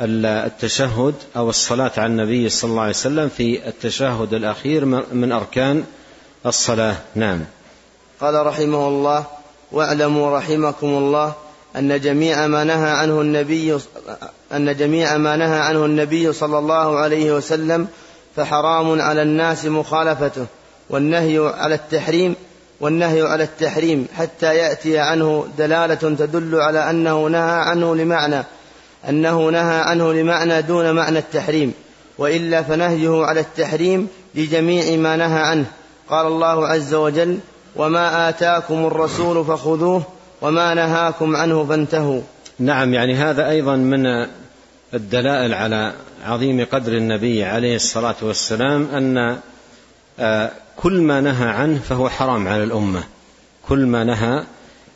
التشهد 0.00 1.14
أو 1.36 1.50
الصلاة 1.50 1.92
على 1.96 2.06
النبي 2.06 2.48
صلى 2.48 2.70
الله 2.70 2.82
عليه 2.82 2.90
وسلم 2.90 3.28
في 3.28 3.68
التشهد 3.68 4.34
الأخير 4.34 4.84
من 5.12 5.32
أركان 5.32 5.84
الصلاة. 6.46 6.96
نعم. 7.14 7.40
قال 8.20 8.46
رحمه 8.46 8.88
الله 8.88 9.24
واعلموا 9.72 10.38
رحمكم 10.38 10.86
الله 10.86 11.34
أن 11.76 12.00
جميع 12.00 12.46
ما 12.46 12.64
نهى 12.64 12.90
عنه 12.90 13.20
النبي 13.20 13.78
أن 14.52 14.76
جميع 14.76 15.16
ما 15.16 15.36
نهى 15.36 15.58
عنه 15.58 15.84
النبي 15.84 16.32
صلى 16.32 16.58
الله 16.58 16.98
عليه 16.98 17.32
وسلم 17.32 17.88
فحرام 18.36 19.00
على 19.00 19.22
الناس 19.22 19.64
مخالفته 19.64 20.46
والنهي 20.90 21.38
على 21.38 21.74
التحريم 21.74 22.34
والنهي 22.80 23.22
على 23.22 23.44
التحريم 23.44 24.06
حتى 24.16 24.56
يأتي 24.56 24.98
عنه 24.98 25.46
دلالة 25.58 25.94
تدل 25.94 26.54
على 26.54 26.90
أنه 26.90 27.26
نهى 27.26 27.60
عنه 27.60 27.96
لمعنى 27.96 28.44
أنه 29.08 29.48
نهى 29.50 29.80
عنه 29.80 30.12
لمعنى 30.12 30.62
دون 30.62 30.92
معنى 30.92 31.18
التحريم 31.18 31.72
وإلا 32.18 32.62
فنهيه 32.62 33.24
على 33.24 33.40
التحريم 33.40 34.08
لجميع 34.34 34.96
ما 34.96 35.16
نهى 35.16 35.40
عنه. 35.40 35.64
قال 36.10 36.26
الله 36.26 36.68
عز 36.68 36.94
وجل 36.94 37.38
وما 37.76 38.28
آتاكم 38.28 38.86
الرسول 38.86 39.44
فخذوه 39.44 40.02
وما 40.42 40.74
نهاكم 40.74 41.36
عنه 41.36 41.64
فانتهوا. 41.64 42.22
نعم 42.58 42.94
يعني 42.94 43.14
هذا 43.14 43.48
أيضا 43.50 43.76
من 43.76 44.26
الدلائل 44.94 45.54
على 45.54 45.92
عظيم 46.24 46.66
قدر 46.72 46.92
النبي 46.92 47.44
عليه 47.44 47.76
الصلاة 47.76 48.16
والسلام 48.22 48.88
أن 48.94 49.38
آه، 50.18 50.50
كل 50.76 51.00
ما 51.00 51.20
نهى 51.20 51.48
عنه 51.48 51.80
فهو 51.88 52.08
حرام 52.08 52.48
على 52.48 52.64
الأمة. 52.64 53.02
كل 53.68 53.86
ما 53.86 54.04
نهى 54.04 54.44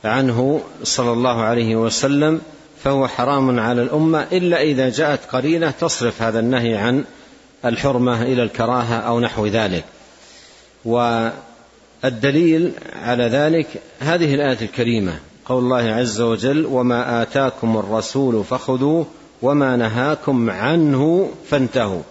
عنه 0.04 0.60
صلى 0.82 1.12
الله 1.12 1.42
عليه 1.42 1.76
وسلم 1.76 2.40
فهو 2.84 3.08
حرام 3.08 3.60
على 3.60 3.82
الأمة 3.82 4.26
إلا 4.32 4.62
إذا 4.62 4.88
جاءت 4.88 5.20
قرينة 5.32 5.70
تصرف 5.70 6.22
هذا 6.22 6.40
النهي 6.40 6.76
عن 6.76 7.04
الحرمة 7.64 8.22
إلى 8.22 8.42
الكراهة 8.42 8.94
أو 8.94 9.20
نحو 9.20 9.46
ذلك. 9.46 9.84
والدليل 10.84 12.72
على 13.02 13.24
ذلك 13.24 13.66
هذه 14.00 14.34
الآية 14.34 14.58
الكريمة. 14.62 15.18
قول 15.46 15.64
الله 15.64 15.94
عز 15.94 16.20
وجل 16.20 16.66
وما 16.66 17.22
آتاكم 17.22 17.76
الرسول 17.76 18.44
فخذوه 18.44 19.06
وما 19.42 19.76
نهاكم 19.76 20.50
عنه 20.50 21.30
فانتهوا. 21.48 22.02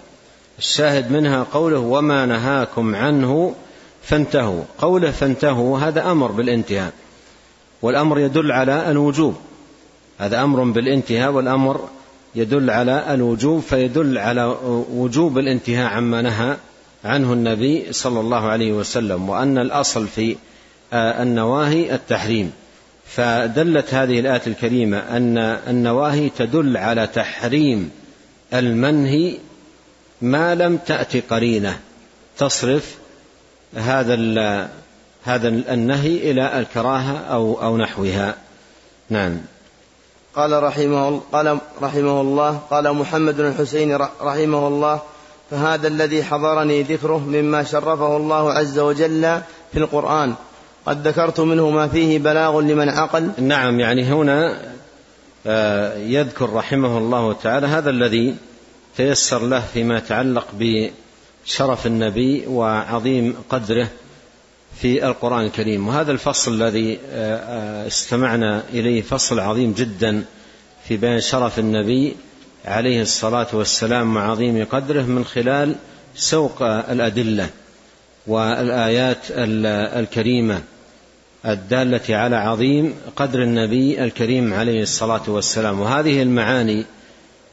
الشاهد 0.60 1.12
منها 1.12 1.46
قوله 1.54 1.80
وما 1.80 2.26
نهاكم 2.26 2.96
عنه 2.96 3.56
فانتهوا. 4.02 4.64
قوله 4.78 5.12
فانتهوا 5.12 5.80
هذا 5.80 6.12
أمر 6.12 6.32
بالانتهاء 6.32 6.92
والأمر 7.82 8.20
يدل 8.20 8.52
على 8.52 8.92
الوجوب. 8.92 9.36
هذا 10.20 10.44
أمر 10.44 10.64
بالانتهاء 10.64 11.32
والأمر 11.32 11.90
يدل 12.36 12.70
على 12.70 13.14
الوجوب 13.14 13.62
فيدل 13.62 14.18
على 14.18 14.58
وجوب 14.94 15.38
الانتهاء 15.38 15.94
عما 15.94 16.22
نهى 16.22 16.58
عنه 17.06 17.34
النبي 17.34 17.94
صلى 17.94 18.20
الله 18.20 18.48
عليه 18.48 18.72
وسلم 18.72 19.30
وأن 19.30 19.58
الأصل 19.58 20.08
في 20.08 20.36
آه، 20.94 21.24
النواهي 21.24 21.96
التحريم. 21.96 22.52
فدلت 23.16 23.94
هذه 23.94 24.20
الآية 24.20 24.42
الكريمة 24.48 24.98
أن 24.98 25.38
النواهي 25.68 26.30
تدل 26.30 26.78
على 26.78 27.08
تحريم 27.08 27.92
المنهي 28.54 29.38
ما 30.22 30.56
لم 30.56 30.78
تأتي 30.78 31.20
قرينة 31.20 31.80
تصرف 32.38 32.98
هذا 33.76 34.16
هذا 35.24 35.48
النهي 35.48 36.32
إلى 36.32 36.60
الكراهة 36.60 37.18
أو 37.18 37.62
أو 37.62 37.78
نحوها. 37.78 38.36
نعم. 39.10 39.38
قال 40.36 40.64
رحمه 40.64 41.22
قال 41.32 41.60
رحمه 41.82 42.22
الله 42.22 42.60
قال 42.72 42.94
محمد 42.94 43.38
بن 43.38 43.48
الحسين 43.48 43.96
رحمه 44.22 44.68
الله 44.68 45.02
فهذا 45.52 45.88
الذي 45.88 46.24
حضرني 46.24 46.84
ذكره 46.84 47.18
مما 47.18 47.64
شرفه 47.64 48.18
الله 48.18 48.54
عز 48.54 48.80
وجل 48.80 49.42
في 49.74 49.80
القرآن. 49.80 50.34
قد 50.86 51.08
ذكرت 51.08 51.40
منه 51.40 51.70
ما 51.70 51.88
فيه 51.88 52.20
بلاغ 52.20 52.60
لمن 52.60 52.90
عقل. 52.90 53.32
نعم 53.38 53.80
يعني 53.80 54.04
هنا 54.04 54.58
آه، 55.48 55.98
يذكر 55.98 56.54
رحمه 56.54 56.98
الله 56.98 57.34
تعالى 57.34 57.68
هذا 57.68 57.90
الذي 57.90 58.36
تيسر 58.98 59.42
له 59.48 59.64
فيما 59.74 59.98
يتعلق 59.98 60.48
بشرف 60.54 61.88
النبي 61.88 62.48
وعظيم 62.48 63.36
قدره 63.50 63.88
في 64.82 65.08
القرآن 65.08 65.46
الكريم. 65.46 65.88
وهذا 65.88 66.12
الفصل 66.12 66.54
الذي 66.54 67.00
آه، 67.12 67.38
آه، 67.38 67.88
استمعنا 67.88 68.64
إليه 68.74 69.02
فصل 69.02 69.40
عظيم 69.40 69.74
جدا 69.74 70.24
في 70.88 70.98
بيان 70.98 71.20
شرف 71.20 71.60
النبي 71.60 72.16
عليه 72.66 73.02
الصلاة 73.02 73.48
والسلام 73.54 74.16
وعظيم 74.16 74.66
قدره 74.66 75.02
من 75.02 75.26
خلال 75.26 75.76
سوق 76.16 76.62
الأدلة 76.62 77.50
والآيات 78.28 79.20
الكريمة. 79.30 80.62
الدالة 81.46 82.16
على 82.18 82.36
عظيم 82.36 82.96
قدر 83.16 83.44
النبي 83.44 84.04
الكريم 84.04 84.54
عليه 84.54 84.82
الصلاة 84.82 85.22
والسلام. 85.28 85.80
وهذه 85.80 86.22
المعاني 86.22 86.86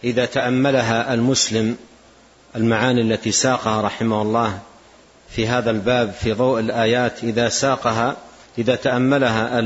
إذا 0.04 0.24
تأملها 0.24 1.14
المسلم 1.14 1.76
المعاني 2.56 3.00
التي 3.00 3.32
ساقها 3.32 3.82
رحمه 3.82 4.22
الله 4.22 4.58
في 5.30 5.46
هذا 5.46 5.70
الباب 5.70 6.12
في 6.12 6.32
ضوء 6.32 6.60
الآيات 6.60 7.24
إذا 7.24 7.48
ساقها 7.48 8.16
إذا 8.58 8.74
تأملها 8.74 9.58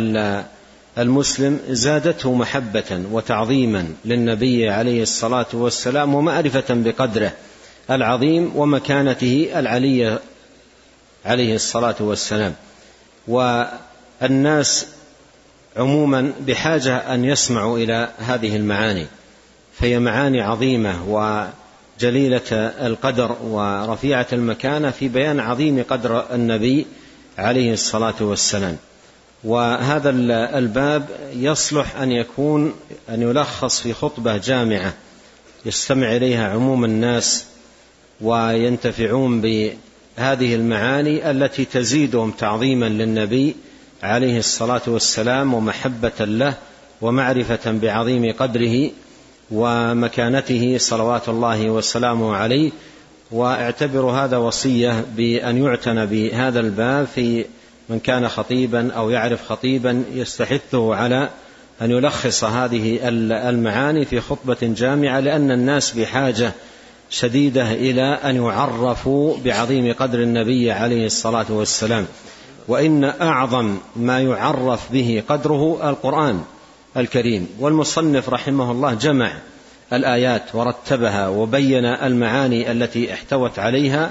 المسلم 0.99 1.61
زادته 1.69 2.35
محبة 2.35 3.03
وتعظيما 3.13 3.89
للنبي 4.05 4.71
عليه 4.71 5.03
الصلاة 5.03 5.47
والسلام 5.53 6.15
ومعرفة 6.15 6.65
بقدره 6.71 7.33
العظيم 7.91 8.57
ومكانته 8.57 9.51
العلية 9.55 10.21
عليه 11.27 11.55
الصلاة 11.55 11.97
والسلام. 12.01 12.55
والناس 14.23 14.87
عموما 15.77 16.33
بحاجة 16.47 16.97
أن 16.97 17.25
يسمعوا 17.25 17.79
إلى 17.79 18.09
هذه 18.19 18.57
المعاني 18.57 19.07
فهي 19.79 19.99
معاني 19.99 20.41
عظيمة 20.41 21.05
وجليلة 21.09 22.53
القدر 22.87 23.37
ورفيعة 23.43 24.27
المكانة 24.33 24.91
في 24.91 25.09
بيان 25.09 25.41
عظيم 25.41 25.85
قدر 25.89 26.35
النبي 26.35 26.87
عليه 27.39 27.73
الصلاة 27.73 28.15
والسلام. 28.21 28.77
وهذا 29.45 30.11
الباب 30.59 31.07
يصلح 31.33 31.97
أن 31.97 32.13
يكون 32.13 32.75
أن 33.09 33.23
يلخص 33.23 33.81
في 33.81 33.93
خطبة 33.93 34.37
جامعة 34.37 34.95
يستمع 35.67 36.17
إليها 36.17 36.49
عموم 36.49 36.85
الناس 36.85 37.47
وينتفعون 38.21 39.41
بهذه 39.41 40.55
المعاني 40.55 41.31
التي 41.31 41.65
تزيدهم 41.65 42.31
تعظيما 42.31 42.87
للنبي 42.87 43.57
عليه 44.05 44.39
الصلاة 44.39 44.83
والسلام 44.87 45.55
ومحبة 45.55 46.13
له 46.21 46.55
ومعرفة 47.01 47.73
بعظيم 47.73 48.33
قدره 48.33 48.91
ومكانته 49.51 50.79
صلوات 50.79 51.29
الله 51.29 51.71
وسلامه 51.71 52.37
عليه. 52.37 52.71
وأعتبر 53.31 54.01
هذا 54.01 54.37
وصية 54.37 55.05
بأن 55.17 55.65
يعتنى 55.65 56.07
بهذا 56.07 56.61
الباب 56.61 57.07
في 57.15 57.45
من 57.89 57.99
كان 57.99 58.29
خطيبا 58.29 58.93
أو 58.93 59.11
يعرف 59.11 59.49
خطيبا 59.49 60.05
يستحثه 60.15 60.95
على 60.95 61.29
أن 61.83 61.91
يلخص 61.91 62.45
هذه 62.45 62.99
المعاني 63.49 64.05
في 64.05 64.21
خطبة 64.21 64.57
جامعة 64.63 65.21
لأن 65.21 65.51
الناس 65.51 65.93
بحاجة 65.93 66.53
شديدة 67.11 67.73
إلى 67.73 68.03
أن 68.03 68.37
يعرفوا 68.37 69.37
بعظيم 69.45 69.93
قدر 69.93 70.19
النبي 70.23 70.73
عليه 70.73 71.07
الصلاة 71.07 71.47
والسلام. 71.49 72.07
وإن 72.69 73.05
أعظم 73.05 73.77
ما 73.97 74.21
يعرف 74.21 74.93
به 74.93 75.23
قدره 75.29 75.91
القرآن 75.91 76.43
الكريم. 76.97 77.49
والمصنف 77.61 78.29
رحمه 78.29 78.71
الله 78.71 78.95
جمع 78.95 79.33
الآيات 79.93 80.55
ورتبها 80.55 81.29
وبين 81.29 81.85
المعاني 81.85 82.71
التي 82.71 83.15
احتوت 83.15 83.59
عليها 83.59 84.11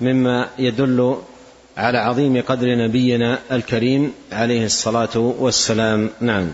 مما 0.00 0.48
يدل 0.58 1.16
على 1.76 1.98
عظيم 1.98 2.42
قدر 2.48 2.66
نبينا 2.66 3.38
الكريم 3.52 4.12
عليه 4.32 4.64
الصلاة 4.64 5.16
والسلام. 5.16 6.10
نعم. 6.20 6.46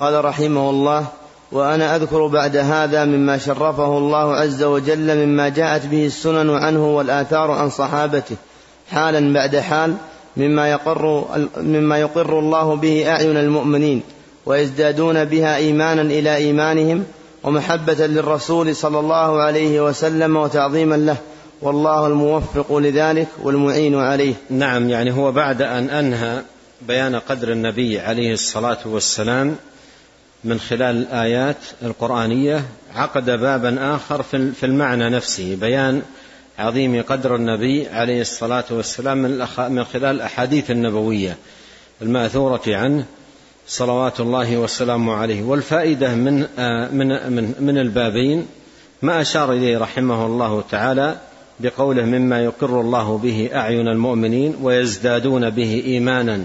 قال 0.00 0.24
رحمه 0.24 0.70
الله 0.70 1.06
وأنا 1.52 1.96
أذكر 1.96 2.26
بعد 2.26 2.56
هذا 2.56 3.04
مما 3.04 3.38
شرفه 3.38 3.98
الله 3.98 4.34
عز 4.34 4.62
وجل 4.62 5.26
مما 5.26 5.48
جاءت 5.48 5.86
به 5.86 6.06
السنن 6.06 6.50
عنه 6.50 6.96
والآثار 6.96 7.50
عن 7.50 7.70
صحابته 7.70 8.36
حالا 8.90 9.32
بعد 9.32 9.56
حال 9.56 9.94
مما 10.36 10.70
يقر 10.70 11.24
مما 11.56 11.98
يقر 11.98 12.38
الله 12.38 12.76
به 12.76 13.10
أعين 13.10 13.36
المؤمنين 13.36 14.02
ويزدادون 14.46 15.24
بها 15.24 15.56
ايمانا 15.56 16.02
إلى 16.02 16.36
إيمانهم 16.36 17.04
ومحبة 17.42 18.06
للرسول 18.06 18.76
صلى 18.76 18.98
الله 19.00 19.42
عليه 19.42 19.80
وسلم 19.80 20.36
وتعظيما 20.36 20.96
له 20.96 21.16
والله 21.62 22.06
الموفق 22.06 22.76
لذلك 22.76 23.28
والمعين 23.42 23.94
عليه. 23.94 24.34
نعم 24.50 24.90
يعني 24.90 25.12
هو 25.12 25.32
بعد 25.32 25.62
أن 25.62 25.90
أنهى 25.90 26.42
بيان 26.88 27.16
قدر 27.16 27.52
النبي 27.52 28.00
عليه 28.00 28.32
الصلاة 28.32 28.78
والسلام 28.84 29.56
من 30.44 30.60
خلال 30.60 30.96
الآيات 30.96 31.56
القرآنية 31.82 32.64
عقد 32.94 33.24
بابا 33.24 33.94
آخر 33.94 34.22
في 34.60 34.66
المعنى 34.66 35.10
نفسه 35.10 35.56
بيان 35.60 36.02
عظيم 36.58 37.02
قدر 37.02 37.36
النبي 37.36 37.88
عليه 37.88 38.20
الصلاة 38.20 38.64
والسلام 38.70 39.18
من 39.58 39.84
خلال 39.84 40.16
الأحاديث 40.16 40.70
النبوية 40.70 41.36
المأثورة 42.02 42.62
عنه 42.66 43.04
صلوات 43.66 44.20
الله 44.20 44.56
وسلامه 44.56 45.14
عليه. 45.14 45.42
والفائدة 45.42 46.14
من 46.14 46.46
آه، 46.58 46.88
من 46.88 47.08
من 47.08 47.54
من 47.60 47.78
البابين 47.78 48.46
ما 49.02 49.20
أشار 49.20 49.52
إليه 49.52 49.78
رحمه 49.78 50.26
الله 50.26 50.64
تعالى 50.70 51.16
بقوله 51.60 52.04
مما 52.04 52.44
يقر 52.44 52.80
الله 52.80 53.18
به 53.18 53.50
أعين 53.54 53.88
المؤمنين 53.88 54.56
ويزدادون 54.62 55.50
به 55.50 55.82
إيمانا 55.86 56.44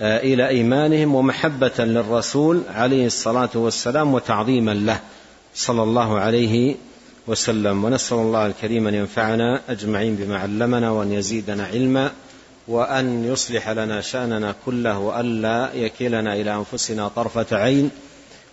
آه، 0.00 0.18
إلى 0.18 0.48
إيمانهم 0.48 1.14
ومحبة 1.14 1.72
للرسول 1.78 2.62
عليه 2.74 3.06
الصلاة 3.06 3.50
والسلام 3.54 4.14
وتعظيما 4.14 4.74
له 4.74 5.00
صلى 5.54 5.82
الله 5.82 6.18
عليه 6.18 6.74
ونسأل 7.28 8.18
الله 8.18 8.46
الكريم 8.46 8.88
أن 8.88 8.94
ينفعنا 8.94 9.60
أجمعين 9.68 10.16
بما 10.16 10.38
علمنا 10.38 10.90
وأن 10.90 11.12
يزيدنا 11.12 11.64
علما 11.64 12.10
وأن 12.68 13.24
يصلح 13.24 13.70
لنا 13.70 14.00
شأننا 14.00 14.54
كله 14.66 14.98
وألا 14.98 15.74
يكلنا 15.74 16.34
إلى 16.34 16.54
أنفسنا 16.54 17.08
طرفة 17.08 17.46
عين 17.56 17.90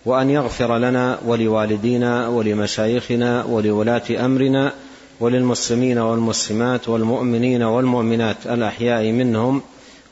وأن 0.04 0.30
يغفر 0.30 0.78
لنا 0.78 1.18
ولوالدينا 1.26 2.28
ولمشايخنا 2.28 3.44
ولولاة 3.44 4.24
أمرنا 4.24 4.72
وللمسلمين 5.20 5.98
والمسلمات 5.98 6.88
والمؤمنين 6.88 7.62
والمؤمنات 7.62 8.36
الأحياء 8.46 9.12
منهم 9.12 9.62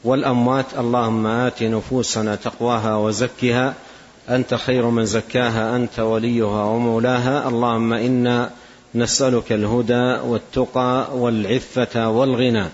والأموات. 0.05 0.67
اللهم 0.79 1.27
آت 1.27 1.63
نفوسنا 1.63 2.35
تقواها 2.35 2.97
وزكها. 2.97 3.75
أنت 4.31 4.55
خير 4.55 4.87
من 4.87 5.05
زكاها 5.05 5.77
أنت 5.77 6.01
وليها 6.01 6.65
ومولاها. 6.65 7.49
اللهم 7.49 7.93
إنا 7.93 8.51
نسألك 8.95 9.53
الهدى 9.53 10.29
والتقى 10.29 11.09
والعفة 11.19 12.11
والغنى. 12.11 12.65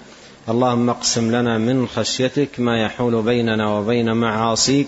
اللهم 0.48 0.90
اقسم 0.90 1.30
لنا 1.36 1.58
من 1.58 1.86
خشيتك 1.86 2.60
ما 2.60 2.82
يحول 2.82 3.22
بيننا 3.22 3.78
وبين 3.78 4.12
معاصيك 4.12 4.86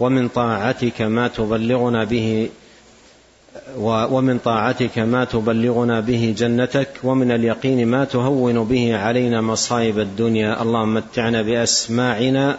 ومن 0.00 0.28
طاعتك 0.28 1.02
ما 1.02 1.28
تبلغنا 1.28 2.04
به 2.04 2.48
ومن 3.78 4.38
طاعتك 4.38 4.98
ما 4.98 5.24
تبلغنا 5.24 6.00
به 6.00 6.34
جنتك 6.38 6.88
ومن 7.02 7.30
اليقين 7.30 7.88
ما 7.88 8.04
تهون 8.04 8.64
به 8.64 8.96
علينا 8.96 9.40
مصائب 9.40 9.98
الدنيا. 9.98 10.62
اللهم 10.62 10.94
متعنا 10.94 11.42
بأسماعنا 11.42 12.58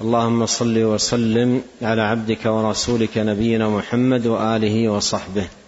اللهم 0.00 0.46
صل 0.46 0.82
وسلم 0.82 1.62
على 1.82 2.02
عبدك 2.02 2.46
ورسولك 2.46 3.18
نبينا 3.18 3.68
محمد 3.68 4.26
وآله 4.26 4.88
وصحبه. 4.88 5.59